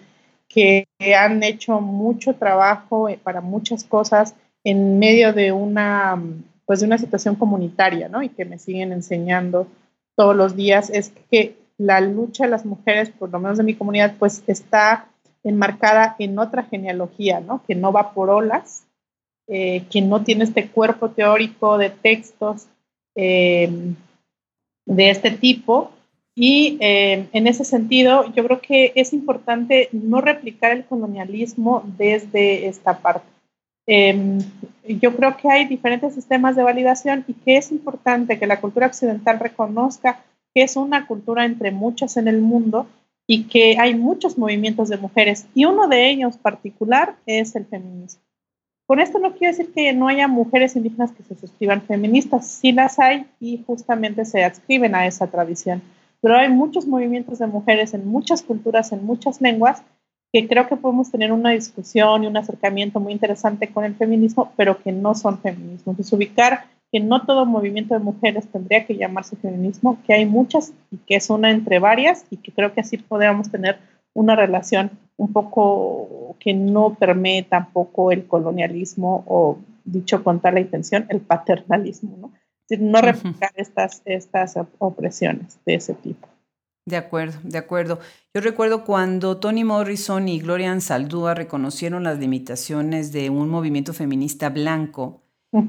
que 0.49 0.89
han 1.15 1.43
hecho 1.43 1.83
mucho 1.83 2.37
trabajo 2.37 3.11
eh, 3.11 3.21
para 3.23 3.43
muchas 3.43 3.85
cosas 3.85 4.35
en 4.65 4.99
medio 4.99 5.35
de 5.35 5.53
una, 5.53 6.19
pues 6.65 6.81
de 6.81 6.87
una 6.87 6.97
situación 6.97 7.35
comunitaria, 7.35 8.09
¿no? 8.09 8.23
Y 8.23 8.31
que 8.31 8.47
me 8.47 8.59
siguen 8.59 8.91
enseñando 8.91 9.67
todos 10.17 10.35
los 10.35 10.57
días, 10.57 10.89
es 10.89 11.13
que 11.31 11.59
la 11.77 12.01
lucha 12.01 12.45
de 12.45 12.51
las 12.51 12.65
mujeres, 12.65 13.11
por 13.11 13.29
lo 13.29 13.41
menos 13.41 13.59
de 13.59 13.65
mi 13.65 13.75
comunidad, 13.75 14.15
pues 14.19 14.43
está 14.47 15.09
enmarcada 15.43 16.17
en 16.19 16.39
otra 16.39 16.63
genealogía, 16.63 17.41
¿no? 17.41 17.63
Que 17.69 17.75
no 17.75 17.93
va 17.93 18.15
por 18.15 18.31
olas, 18.31 18.87
eh, 19.47 19.85
quien 19.91 20.09
no 20.09 20.23
tiene 20.23 20.45
este 20.45 20.69
cuerpo 20.69 21.11
teórico 21.11 21.77
de 21.77 21.91
textos 21.91 22.67
eh, 23.15 23.69
de 24.87 25.11
este 25.11 25.31
tipo. 25.31 25.91
Y 26.35 26.79
eh, 26.81 27.29
en 27.33 27.47
ese 27.47 27.65
sentido, 27.65 28.33
yo 28.35 28.45
creo 28.45 28.61
que 28.61 28.93
es 28.97 29.13
importante 29.13 29.89
no 29.93 30.21
replicar 30.21 30.73
el 30.73 30.85
colonialismo 30.85 31.85
desde 31.97 32.67
esta 32.67 32.99
parte. 32.99 33.29
Em, 33.87 34.39
yo 34.89 35.15
creo 35.15 35.37
que 35.37 35.51
hay 35.51 35.67
diferentes 35.67 36.15
sistemas 36.15 36.57
de 36.57 36.63
validación 36.63 37.25
y 37.29 37.35
que 37.35 37.57
es 37.59 37.71
importante 37.71 38.39
que 38.39 38.47
la 38.47 38.61
cultura 38.61 38.87
occidental 38.87 39.39
reconozca 39.39 40.25
que 40.55 40.63
es 40.63 40.77
una 40.77 41.07
cultura 41.07 41.45
entre 41.45 41.71
muchas 41.71 42.17
en 42.17 42.29
el 42.29 42.41
mundo 42.41 42.87
y 43.27 43.45
que 43.45 43.77
hay 43.79 43.95
muchos 43.95 44.39
movimientos 44.39 44.89
de 44.89 44.97
mujeres 44.97 45.47
y 45.55 45.67
uno 45.67 45.89
de 45.89 46.11
ellos 46.11 46.37
particular 46.39 47.17
es 47.27 47.55
el 47.57 47.67
feminismo. 47.67 48.24
Con 48.87 49.01
esto 49.01 49.19
no 49.19 49.33
quiero 49.33 49.57
decir 49.57 49.73
que 49.73 49.93
no 49.95 50.09
haya 50.09 50.29
mujeres 50.29 50.77
indígenas 50.77 51.13
que 51.13 51.23
se 51.23 51.35
suscriban 51.35 51.83
feministas, 51.83 52.47
sí 52.47 52.73
las 52.73 52.99
hay 52.99 53.27
y 53.41 53.65
justamente 53.67 54.27
se 54.27 54.45
adscriben 54.45 54.95
a 54.95 55.07
esa 55.07 55.27
tradición, 55.29 55.81
pero 56.21 56.37
hay 56.37 56.51
muchos 56.51 56.87
movimientos 56.87 57.39
de 57.39 57.47
mujeres 57.47 57.95
en 57.95 58.07
muchas 58.07 58.43
culturas, 58.43 58.93
en 58.93 59.05
muchas 59.05 59.41
lenguas, 59.41 59.83
que 60.35 60.49
creo 60.49 60.69
que 60.69 60.77
podemos 60.77 61.11
tener 61.11 61.33
una 61.33 61.51
discusión 61.51 62.25
y 62.25 62.27
un 62.27 62.37
acercamiento 62.37 63.01
muy 63.01 63.13
interesante 63.13 63.69
con 63.69 63.85
el 63.85 63.95
feminismo, 63.95 64.53
pero 64.57 64.83
que 64.83 64.91
no 64.91 65.15
son 65.15 65.39
feminismos. 65.39 65.87
Entonces, 65.87 66.13
ubicar 66.13 66.65
que 66.91 67.01
no 67.01 67.25
todo 67.25 67.47
movimiento 67.47 67.95
de 67.95 68.01
mujeres 68.01 68.49
tendría 68.49 68.85
que 68.85 68.97
llamarse 68.97 69.37
feminismo, 69.37 69.99
que 70.07 70.13
hay 70.13 70.27
muchas 70.27 70.73
y 70.91 70.97
que 70.99 71.17
es 71.17 71.31
una 71.31 71.51
entre 71.51 71.79
varias 71.79 72.25
y 72.31 72.37
que 72.37 72.53
creo 72.53 72.73
que 72.73 72.81
así 72.81 72.97
podríamos 72.99 73.51
tener 73.51 73.79
una 74.15 74.37
relación 74.37 74.93
un 75.17 75.33
poco 75.33 76.37
que 76.41 76.55
no 76.55 76.95
permee 76.95 77.43
tampoco 77.43 78.11
el 78.11 78.27
colonialismo 78.27 79.25
o, 79.27 79.59
dicho 79.85 80.25
con 80.25 80.41
tal 80.41 80.55
la 80.55 80.61
intención, 80.61 81.07
el 81.11 81.21
paternalismo, 81.21 82.17
¿no? 82.19 82.33
Es 82.35 82.79
decir, 82.79 82.85
no 82.87 83.01
replicar 83.03 83.51
estas, 83.57 84.03
estas 84.07 84.55
opresiones 84.79 85.59
de 85.67 85.75
ese 85.75 85.95
tipo. 85.95 86.27
De 86.87 86.97
acuerdo, 86.97 87.39
de 87.43 87.59
acuerdo. 87.59 87.99
Yo 88.35 88.41
recuerdo 88.43 88.85
cuando 88.85 89.39
Toni 89.39 89.65
Morrison 89.65 90.29
y 90.29 90.39
Gloria 90.39 90.73
Ansaldúa 90.73 91.35
reconocieron 91.35 92.05
las 92.05 92.19
limitaciones 92.19 93.13
de 93.13 93.31
un 93.31 93.49
movimiento 93.49 93.93
feminista 93.93 94.51
blanco 94.51 95.23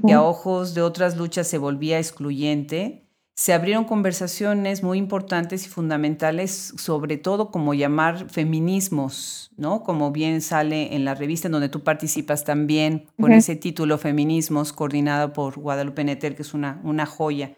que 0.06 0.14
a 0.14 0.24
ojos 0.24 0.74
de 0.74 0.82
otras 0.82 1.16
luchas 1.16 1.48
se 1.48 1.60
volvía 1.60 2.00
excluyente, 2.00 3.05
se 3.38 3.52
abrieron 3.52 3.84
conversaciones 3.84 4.82
muy 4.82 4.98
importantes 4.98 5.66
y 5.66 5.70
fundamentales 5.70 6.74
sobre 6.78 7.18
todo 7.18 7.52
como 7.52 7.74
llamar 7.74 8.30
feminismos, 8.30 9.52
¿no? 9.58 9.84
Como 9.84 10.14
bien 10.14 10.42
sale 10.42 10.96
en 10.96 11.04
la 11.04 11.16
revista 11.16 11.50
en 11.50 11.52
donde 11.52 11.68
tú 11.68 11.84
participas 11.84 12.46
también 12.46 13.08
con 13.20 13.34
ese 13.34 13.58
título 13.58 13.98
Feminismos, 13.98 14.72
coordinado 14.72 15.34
por 15.34 15.60
Guadalupe 15.60 16.06
Netter, 16.06 16.34
que 16.34 16.44
es 16.44 16.54
una, 16.54 16.80
una 16.86 17.06
joya, 17.06 17.58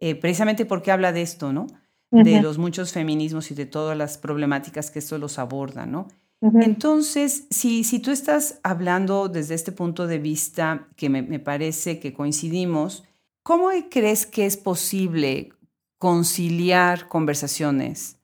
eh, 0.00 0.16
precisamente 0.16 0.66
porque 0.66 0.90
habla 0.90 1.12
de 1.12 1.22
esto, 1.22 1.52
¿no? 1.52 1.68
De 2.10 2.40
los 2.40 2.58
muchos 2.58 2.92
feminismos 2.92 3.50
y 3.50 3.54
de 3.54 3.66
todas 3.66 3.96
las 3.96 4.18
problemáticas 4.18 4.92
que 4.92 5.00
esto 5.00 5.18
los 5.18 5.38
aborda, 5.38 5.86
¿no? 5.86 6.08
Entonces, 6.40 7.46
si, 7.50 7.84
si 7.84 8.00
tú 8.00 8.10
estás 8.10 8.60
hablando 8.62 9.28
desde 9.28 9.54
este 9.54 9.72
punto 9.72 10.06
de 10.06 10.18
vista, 10.18 10.88
que 10.96 11.08
me, 11.08 11.22
me 11.22 11.40
parece 11.40 11.98
que 11.98 12.12
coincidimos, 12.12 13.04
¿Cómo 13.44 13.68
crees 13.90 14.24
que 14.24 14.46
es 14.46 14.56
posible 14.56 15.52
conciliar 15.98 17.08
conversaciones 17.08 18.16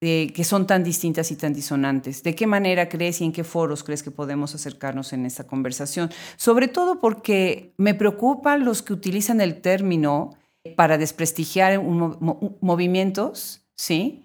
eh, 0.00 0.32
que 0.32 0.44
son 0.44 0.68
tan 0.68 0.84
distintas 0.84 1.32
y 1.32 1.36
tan 1.36 1.52
disonantes? 1.52 2.22
¿De 2.22 2.36
qué 2.36 2.46
manera 2.46 2.88
crees 2.88 3.20
y 3.20 3.24
en 3.24 3.32
qué 3.32 3.42
foros 3.42 3.82
crees 3.82 4.04
que 4.04 4.12
podemos 4.12 4.54
acercarnos 4.54 5.12
en 5.12 5.26
esta 5.26 5.48
conversación? 5.48 6.10
Sobre 6.36 6.68
todo 6.68 7.00
porque 7.00 7.74
me 7.76 7.94
preocupan 7.94 8.64
los 8.64 8.82
que 8.82 8.92
utilizan 8.92 9.40
el 9.40 9.60
término 9.60 10.36
para 10.76 10.96
desprestigiar 10.96 11.82
movimientos, 11.82 13.64
¿sí? 13.74 14.22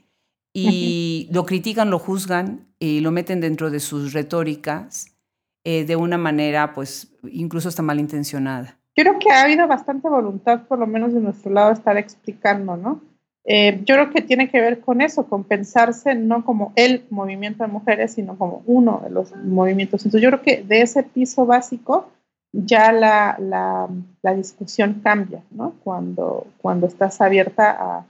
Y 0.53 1.29
lo 1.31 1.47
critican, 1.47 1.89
lo 1.89 1.97
juzgan 1.97 2.67
y 2.77 2.99
lo 2.99 3.09
meten 3.09 3.41
dentro 3.41 3.71
de 3.71 3.79
sus 3.79 4.13
retóricas 4.13 5.17
eh, 5.63 5.83
de 5.83 5.95
una 5.95 6.19
manera, 6.19 6.75
pues, 6.75 7.07
incluso 7.23 7.69
hasta 7.69 7.81
malintencionada 7.81 8.77
creo 8.97 9.19
que 9.19 9.29
ha 9.29 9.43
habido 9.43 9.67
bastante 9.67 10.09
voluntad, 10.09 10.63
por 10.67 10.79
lo 10.79 10.87
menos 10.87 11.13
de 11.13 11.19
nuestro 11.19 11.51
lado, 11.51 11.71
estar 11.71 11.97
explicando, 11.97 12.75
¿no? 12.75 13.01
Eh, 13.45 13.81
yo 13.85 13.95
creo 13.95 14.09
que 14.09 14.21
tiene 14.21 14.49
que 14.49 14.59
ver 14.59 14.81
con 14.81 15.01
eso, 15.01 15.27
con 15.27 15.43
pensarse 15.43 16.15
no 16.15 16.43
como 16.43 16.73
el 16.75 17.05
movimiento 17.11 17.63
de 17.63 17.71
mujeres, 17.71 18.13
sino 18.13 18.37
como 18.37 18.63
uno 18.65 18.99
de 19.03 19.11
los 19.11 19.33
movimientos. 19.35 20.03
Entonces 20.03 20.21
yo 20.21 20.29
creo 20.29 20.41
que 20.41 20.63
de 20.63 20.81
ese 20.81 21.03
piso 21.03 21.45
básico 21.45 22.09
ya 22.51 22.91
la, 22.91 23.37
la, 23.39 23.87
la 24.23 24.33
discusión 24.33 25.01
cambia, 25.03 25.43
¿no? 25.51 25.75
Cuando, 25.83 26.47
cuando 26.57 26.87
estás 26.87 27.21
abierta 27.21 27.77
a, 27.79 28.05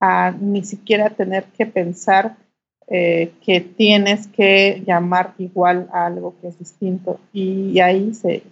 a 0.00 0.30
ni 0.30 0.62
siquiera 0.62 1.10
tener 1.10 1.44
que 1.46 1.66
pensar 1.66 2.36
eh, 2.90 3.32
que 3.44 3.60
tienes 3.60 4.28
que 4.28 4.82
llamar 4.86 5.34
igual 5.36 5.90
a 5.92 6.06
algo 6.06 6.34
que 6.40 6.48
es 6.48 6.58
distinto 6.58 7.20
y 7.34 7.78
ahí 7.80 8.14
se, 8.14 8.42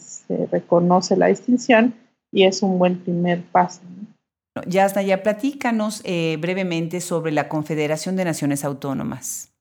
reconoce 0.53 1.16
la 1.16 1.29
distinción 1.29 1.94
y 2.31 2.44
es 2.44 2.62
un 2.62 2.79
buen 2.79 2.99
primer 2.99 3.40
paso. 3.44 3.81
Ya 4.55 4.62
Yasna, 4.66 5.01
ya 5.01 5.22
platícanos 5.22 6.03
eh, 6.05 6.37
brevemente 6.38 7.01
sobre 7.01 7.33
la 7.33 7.49
Confederación 7.49 8.16
de 8.16 8.27
Naciones 8.27 8.62
Autónomas. 8.62 9.53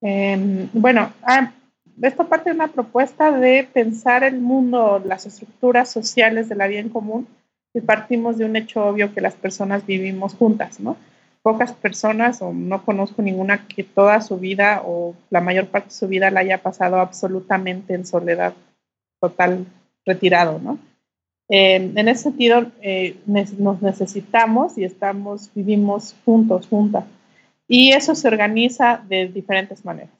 Em, 0.00 0.68
bueno, 0.72 1.12
ah, 1.24 1.52
esta 2.00 2.24
parte 2.24 2.48
es 2.48 2.56
una 2.56 2.68
propuesta 2.68 3.32
de 3.32 3.68
pensar 3.70 4.24
el 4.24 4.40
mundo, 4.40 5.02
las 5.04 5.26
estructuras 5.26 5.90
sociales 5.90 6.48
de 6.48 6.54
la 6.54 6.68
vida 6.68 6.80
en 6.80 6.88
común 6.88 7.26
y 7.74 7.82
partimos 7.82 8.38
de 8.38 8.46
un 8.46 8.56
hecho 8.56 8.82
obvio 8.86 9.12
que 9.12 9.20
las 9.20 9.34
personas 9.34 9.84
vivimos 9.84 10.32
juntas, 10.34 10.80
¿no? 10.80 10.96
Pocas 11.42 11.72
personas 11.72 12.40
o 12.40 12.52
no 12.52 12.84
conozco 12.84 13.20
ninguna 13.20 13.66
que 13.66 13.82
toda 13.82 14.20
su 14.20 14.38
vida 14.38 14.82
o 14.84 15.14
la 15.30 15.40
mayor 15.40 15.66
parte 15.68 15.88
de 15.88 15.94
su 15.94 16.08
vida 16.08 16.30
la 16.30 16.40
haya 16.40 16.62
pasado 16.62 16.98
absolutamente 16.98 17.94
en 17.94 18.06
soledad 18.06 18.54
total, 19.20 19.66
retirado, 20.04 20.58
¿no? 20.58 20.78
Eh, 21.48 21.92
en 21.94 22.08
ese 22.08 22.24
sentido, 22.24 22.66
eh, 22.80 23.16
nos 23.26 23.82
necesitamos 23.82 24.78
y 24.78 24.84
estamos, 24.84 25.50
vivimos 25.54 26.14
juntos, 26.24 26.66
juntas. 26.66 27.04
Y 27.68 27.92
eso 27.92 28.14
se 28.14 28.28
organiza 28.28 29.02
de 29.08 29.28
diferentes 29.28 29.84
maneras. 29.84 30.10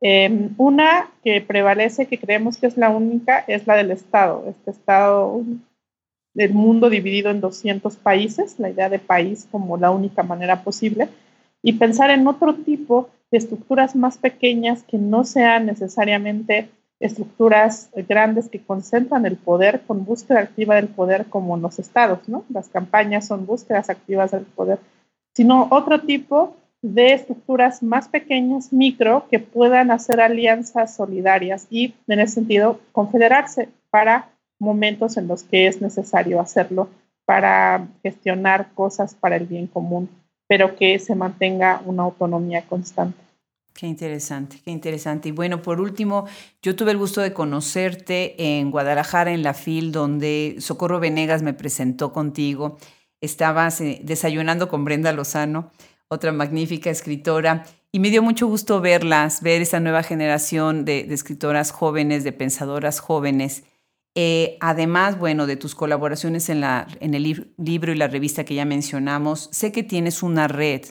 Eh, 0.00 0.50
una 0.56 1.10
que 1.22 1.40
prevalece, 1.40 2.06
que 2.06 2.18
creemos 2.18 2.58
que 2.58 2.66
es 2.66 2.76
la 2.76 2.90
única, 2.90 3.44
es 3.46 3.66
la 3.66 3.76
del 3.76 3.90
Estado. 3.90 4.44
Este 4.48 4.70
Estado 4.70 5.42
del 6.34 6.52
mundo 6.52 6.90
dividido 6.90 7.30
en 7.30 7.40
200 7.40 7.96
países, 7.96 8.58
la 8.58 8.70
idea 8.70 8.88
de 8.88 8.98
país 8.98 9.46
como 9.50 9.76
la 9.76 9.90
única 9.90 10.22
manera 10.22 10.62
posible, 10.62 11.08
y 11.62 11.74
pensar 11.74 12.10
en 12.10 12.26
otro 12.26 12.54
tipo 12.54 13.08
de 13.30 13.38
estructuras 13.38 13.96
más 13.96 14.18
pequeñas 14.18 14.82
que 14.82 14.98
no 14.98 15.24
sean 15.24 15.66
necesariamente 15.66 16.68
estructuras 17.00 17.90
grandes 18.08 18.48
que 18.48 18.62
concentran 18.62 19.26
el 19.26 19.36
poder 19.36 19.82
con 19.86 20.04
búsqueda 20.04 20.40
activa 20.40 20.76
del 20.76 20.88
poder 20.88 21.26
como 21.26 21.56
en 21.56 21.62
los 21.62 21.78
estados, 21.78 22.28
¿no? 22.28 22.44
Las 22.48 22.68
campañas 22.68 23.26
son 23.26 23.46
búsquedas 23.46 23.90
activas 23.90 24.30
del 24.30 24.44
poder, 24.44 24.78
sino 25.34 25.68
otro 25.70 26.00
tipo 26.00 26.56
de 26.82 27.14
estructuras 27.14 27.82
más 27.82 28.08
pequeñas, 28.08 28.72
micro, 28.72 29.26
que 29.30 29.38
puedan 29.38 29.90
hacer 29.90 30.20
alianzas 30.20 30.94
solidarias 30.94 31.66
y, 31.70 31.94
en 32.08 32.20
ese 32.20 32.34
sentido, 32.34 32.78
confederarse 32.92 33.68
para 33.90 34.28
momentos 34.64 35.16
en 35.16 35.28
los 35.28 35.44
que 35.44 35.66
es 35.66 35.80
necesario 35.80 36.40
hacerlo 36.40 36.88
para 37.24 37.88
gestionar 38.02 38.72
cosas 38.74 39.14
para 39.14 39.36
el 39.36 39.46
bien 39.46 39.66
común, 39.66 40.08
pero 40.46 40.76
que 40.76 40.98
se 40.98 41.14
mantenga 41.14 41.82
una 41.84 42.02
autonomía 42.02 42.62
constante. 42.66 43.18
Qué 43.74 43.86
interesante, 43.88 44.60
qué 44.64 44.70
interesante. 44.70 45.30
Y 45.30 45.32
bueno, 45.32 45.60
por 45.60 45.80
último, 45.80 46.26
yo 46.62 46.76
tuve 46.76 46.92
el 46.92 46.98
gusto 46.98 47.20
de 47.20 47.32
conocerte 47.32 48.58
en 48.58 48.70
Guadalajara, 48.70 49.32
en 49.32 49.42
la 49.42 49.52
FIL, 49.52 49.90
donde 49.90 50.56
Socorro 50.60 51.00
Venegas 51.00 51.42
me 51.42 51.54
presentó 51.54 52.12
contigo. 52.12 52.78
Estabas 53.20 53.80
eh, 53.80 54.00
desayunando 54.04 54.68
con 54.68 54.84
Brenda 54.84 55.12
Lozano, 55.12 55.72
otra 56.06 56.30
magnífica 56.30 56.90
escritora, 56.90 57.64
y 57.90 57.98
me 57.98 58.10
dio 58.10 58.22
mucho 58.22 58.46
gusto 58.46 58.80
verlas, 58.80 59.42
ver 59.42 59.62
esa 59.62 59.80
nueva 59.80 60.04
generación 60.04 60.84
de, 60.84 61.04
de 61.04 61.14
escritoras 61.14 61.72
jóvenes, 61.72 62.22
de 62.22 62.32
pensadoras 62.32 63.00
jóvenes 63.00 63.64
eh, 64.14 64.56
además, 64.60 65.18
bueno, 65.18 65.46
de 65.46 65.56
tus 65.56 65.74
colaboraciones 65.74 66.48
en, 66.48 66.60
la, 66.60 66.86
en 67.00 67.14
el 67.14 67.46
libro 67.56 67.92
y 67.92 67.96
la 67.96 68.06
revista 68.06 68.44
que 68.44 68.54
ya 68.54 68.64
mencionamos, 68.64 69.48
sé 69.52 69.72
que 69.72 69.82
tienes 69.82 70.22
una 70.22 70.46
red 70.46 70.82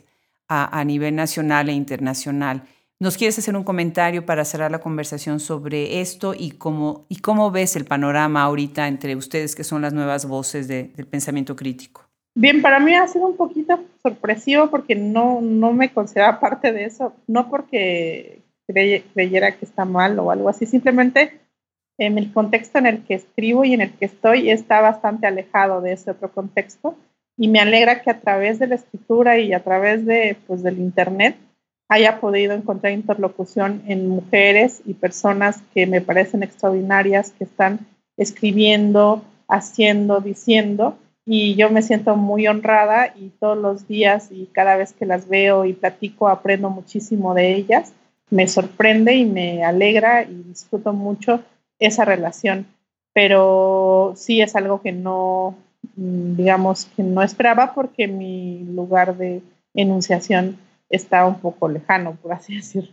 a, 0.49 0.83
nivel 0.83 1.15
nacional 1.15 1.69
e 1.69 1.73
internacional. 1.73 2.63
¿Nos 2.99 3.17
quieres 3.17 3.39
hacer 3.39 3.55
un 3.55 3.63
comentario 3.63 4.25
para 4.25 4.45
cerrar 4.45 4.69
la 4.69 4.79
conversación 4.79 5.39
sobre 5.39 5.99
esto 6.01 6.35
y 6.37 6.51
cómo, 6.51 7.05
y 7.09 7.17
cómo 7.17 7.49
ves 7.49 7.75
el 7.75 7.85
panorama 7.85 8.43
ahorita 8.43 8.87
entre 8.87 9.15
ustedes 9.15 9.55
que 9.55 9.63
son 9.63 9.81
las 9.81 9.93
nuevas 9.93 10.27
voces 10.27 10.67
del 10.67 11.07
pensamiento 11.07 11.55
crítico? 11.55 12.03
Bien, 12.35 12.61
para 12.61 12.79
mí 12.79 12.93
ha 12.93 13.07
sido 13.07 13.25
un 13.25 13.35
poquito 13.35 13.79
sorpresivo 14.03 14.69
porque 14.69 14.95
no, 14.95 15.41
no 15.41 15.73
me 15.73 15.91
consideraba 15.91 16.39
parte 16.39 16.71
de 16.71 16.85
eso, 16.85 17.13
no 17.27 17.49
porque 17.49 18.43
creyera 18.67 19.51
que 19.57 19.65
está 19.65 19.85
mal 19.85 20.17
o 20.19 20.29
algo 20.29 20.49
así, 20.49 20.65
simplemente 20.65 21.42
en 21.97 22.17
el 22.17 22.31
contexto 22.33 22.79
en 22.79 22.87
el 22.87 23.03
que 23.03 23.15
escribo 23.15 23.65
y 23.65 23.73
en 23.73 23.81
el 23.81 23.91
que 23.93 24.05
estoy 24.05 24.49
está 24.49 24.81
bastante 24.81 25.27
alejado 25.27 25.81
de 25.81 25.93
ese 25.93 26.11
otro 26.11 26.31
contexto 26.31 26.95
y 27.37 27.47
me 27.47 27.59
alegra 27.59 28.01
que 28.01 28.11
a 28.11 28.19
través 28.19 28.59
de 28.59 28.67
la 28.67 28.75
escritura 28.75 29.39
y 29.39 29.53
a 29.53 29.63
través 29.63 30.05
de, 30.05 30.37
pues, 30.47 30.63
del 30.63 30.79
Internet 30.79 31.35
haya 31.89 32.19
podido 32.19 32.53
encontrar 32.53 32.93
interlocución 32.93 33.83
en 33.87 34.07
mujeres 34.07 34.81
y 34.85 34.93
personas 34.93 35.61
que 35.73 35.85
me 35.85 36.01
parecen 36.01 36.43
extraordinarias, 36.43 37.31
que 37.31 37.43
están 37.43 37.87
escribiendo, 38.17 39.23
haciendo, 39.47 40.19
diciendo, 40.19 40.97
y 41.25 41.55
yo 41.55 41.69
me 41.69 41.81
siento 41.81 42.15
muy 42.15 42.47
honrada 42.47 43.13
y 43.15 43.29
todos 43.39 43.57
los 43.57 43.87
días 43.87 44.29
y 44.31 44.47
cada 44.47 44.75
vez 44.75 44.93
que 44.93 45.05
las 45.05 45.27
veo 45.27 45.65
y 45.65 45.73
platico 45.73 46.27
aprendo 46.27 46.69
muchísimo 46.69 47.33
de 47.33 47.53
ellas. 47.53 47.93
Me 48.29 48.47
sorprende 48.47 49.15
y 49.15 49.25
me 49.25 49.63
alegra 49.63 50.23
y 50.23 50.33
disfruto 50.43 50.91
mucho 50.91 51.41
esa 51.85 52.05
relación 52.05 52.67
pero 53.13 54.13
sí 54.17 54.41
es 54.41 54.55
algo 54.55 54.81
que 54.81 54.91
no, 54.91 55.55
mm, 55.95 56.35
digamos, 56.35 56.85
que 56.95 57.03
no 57.03 57.21
esperaba 57.21 57.73
porque 57.73 58.07
mi 58.07 58.65
lugar 58.65 59.15
de 59.17 59.41
enunciación 59.75 60.57
está 60.89 61.25
un 61.25 61.39
poco 61.39 61.69
lejano, 61.69 62.15
por 62.15 62.33
así 62.33 62.55
decirlo. 62.57 62.91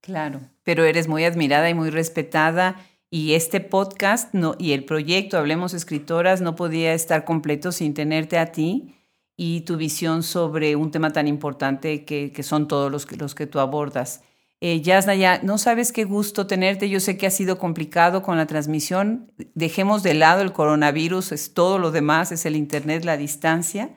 Claro, 0.00 0.40
pero 0.64 0.84
eres 0.84 1.08
muy 1.08 1.24
admirada 1.24 1.68
y 1.70 1.74
muy 1.74 1.90
respetada 1.90 2.76
y 3.10 3.34
este 3.34 3.60
podcast 3.60 4.32
y 4.58 4.72
el 4.72 4.84
proyecto 4.84 5.38
Hablemos 5.38 5.74
Escritoras 5.74 6.40
no 6.40 6.54
podía 6.54 6.92
estar 6.92 7.24
completo 7.24 7.72
sin 7.72 7.94
tenerte 7.94 8.38
a 8.38 8.52
ti 8.52 8.94
y 9.36 9.62
tu 9.62 9.76
visión 9.76 10.22
sobre 10.22 10.76
un 10.76 10.90
tema 10.90 11.12
tan 11.12 11.26
importante 11.26 12.04
que, 12.04 12.42
son 12.42 12.68
todos 12.68 12.92
los, 12.92 13.10
los 13.18 13.34
que 13.34 13.46
tú 13.46 13.60
abordas. 13.60 14.22
Eh, 14.60 14.80
Yasna, 14.80 15.14
ya 15.14 15.40
no 15.42 15.56
sabes 15.58 15.92
qué 15.92 16.04
gusto 16.04 16.46
tenerte. 16.46 16.88
Yo 16.88 17.00
sé 17.00 17.16
que 17.16 17.26
ha 17.26 17.30
sido 17.30 17.58
complicado 17.58 18.22
con 18.22 18.36
la 18.36 18.46
transmisión. 18.46 19.32
Dejemos 19.54 20.02
de 20.02 20.14
lado 20.14 20.42
el 20.42 20.52
coronavirus, 20.52 21.32
es 21.32 21.54
todo 21.54 21.78
lo 21.78 21.90
demás, 21.90 22.32
es 22.32 22.44
el 22.46 22.56
Internet, 22.56 23.04
la 23.04 23.16
distancia 23.16 23.90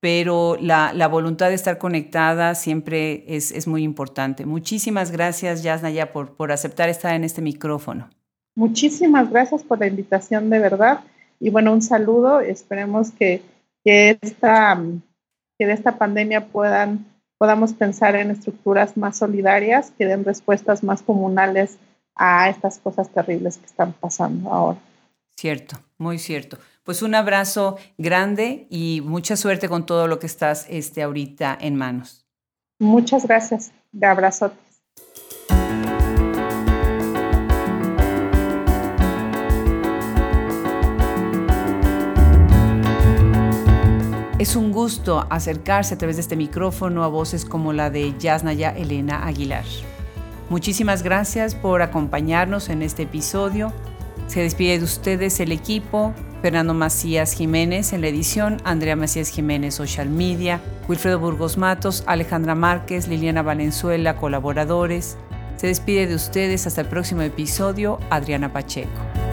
pero 0.00 0.56
la, 0.58 1.08
voluntad 1.08 1.48
de 1.48 1.54
estar 1.54 1.76
conectada 1.76 2.54
siempre 2.54 3.24
es, 3.28 3.66
muy 3.68 3.82
importante. 3.82 4.46
Muchísimas 4.46 5.10
gracias, 5.10 5.62
Yasnaya, 5.62 6.10
por, 6.10 6.34
por 6.36 6.52
aceptar 6.52 6.88
estar 6.88 7.14
en 7.14 7.22
este 7.22 7.42
micrófono. 7.42 8.08
Muchísimas 8.56 9.30
gracias 9.30 9.62
por 9.62 9.78
la 9.78 9.86
invitación, 9.86 10.48
de 10.48 10.58
verdad. 10.58 11.00
Y 11.38 11.50
bueno, 11.50 11.72
un 11.72 11.82
saludo. 11.82 12.40
Esperemos 12.40 13.10
que, 13.10 13.42
que, 13.84 14.18
esta, 14.22 14.82
que 15.58 15.66
de 15.66 15.72
esta 15.74 15.98
pandemia 15.98 16.46
puedan, 16.46 17.04
podamos 17.40 17.72
pensar 17.72 18.16
en 18.16 18.30
estructuras 18.30 18.98
más 18.98 19.16
solidarias 19.16 19.94
que 19.96 20.04
den 20.04 20.26
respuestas 20.26 20.84
más 20.84 21.00
comunales 21.00 21.78
a 22.14 22.50
estas 22.50 22.78
cosas 22.78 23.08
terribles 23.08 23.56
que 23.56 23.64
están 23.64 23.94
pasando 23.94 24.52
ahora. 24.52 24.78
Cierto, 25.38 25.78
muy 25.96 26.18
cierto. 26.18 26.58
Pues 26.84 27.00
un 27.00 27.14
abrazo 27.14 27.78
grande 27.96 28.66
y 28.68 29.00
mucha 29.06 29.36
suerte 29.36 29.70
con 29.70 29.86
todo 29.86 30.06
lo 30.06 30.18
que 30.18 30.26
estás 30.26 30.66
este, 30.68 31.02
ahorita 31.02 31.56
en 31.58 31.76
manos. 31.76 32.26
Muchas 32.78 33.24
gracias. 33.26 33.72
De 33.90 34.06
abrazo. 34.06 34.52
Es 44.40 44.56
un 44.56 44.72
gusto 44.72 45.26
acercarse 45.28 45.92
a 45.92 45.98
través 45.98 46.16
de 46.16 46.22
este 46.22 46.34
micrófono 46.34 47.04
a 47.04 47.08
voces 47.08 47.44
como 47.44 47.74
la 47.74 47.90
de 47.90 48.14
Yasnaya 48.18 48.70
Elena 48.70 49.26
Aguilar. 49.26 49.66
Muchísimas 50.48 51.02
gracias 51.02 51.54
por 51.54 51.82
acompañarnos 51.82 52.70
en 52.70 52.80
este 52.80 53.02
episodio. 53.02 53.70
Se 54.28 54.40
despide 54.40 54.78
de 54.78 54.84
ustedes 54.84 55.40
el 55.40 55.52
equipo, 55.52 56.14
Fernando 56.40 56.72
Macías 56.72 57.34
Jiménez 57.34 57.92
en 57.92 58.00
la 58.00 58.08
edición, 58.08 58.62
Andrea 58.64 58.96
Macías 58.96 59.28
Jiménez 59.28 59.74
Social 59.74 60.08
Media, 60.08 60.62
Wilfredo 60.88 61.18
Burgos 61.18 61.58
Matos, 61.58 62.02
Alejandra 62.06 62.54
Márquez, 62.54 63.08
Liliana 63.08 63.42
Valenzuela, 63.42 64.16
colaboradores. 64.16 65.18
Se 65.56 65.66
despide 65.66 66.06
de 66.06 66.14
ustedes 66.14 66.66
hasta 66.66 66.80
el 66.80 66.86
próximo 66.86 67.20
episodio, 67.20 67.98
Adriana 68.08 68.50
Pacheco. 68.50 69.29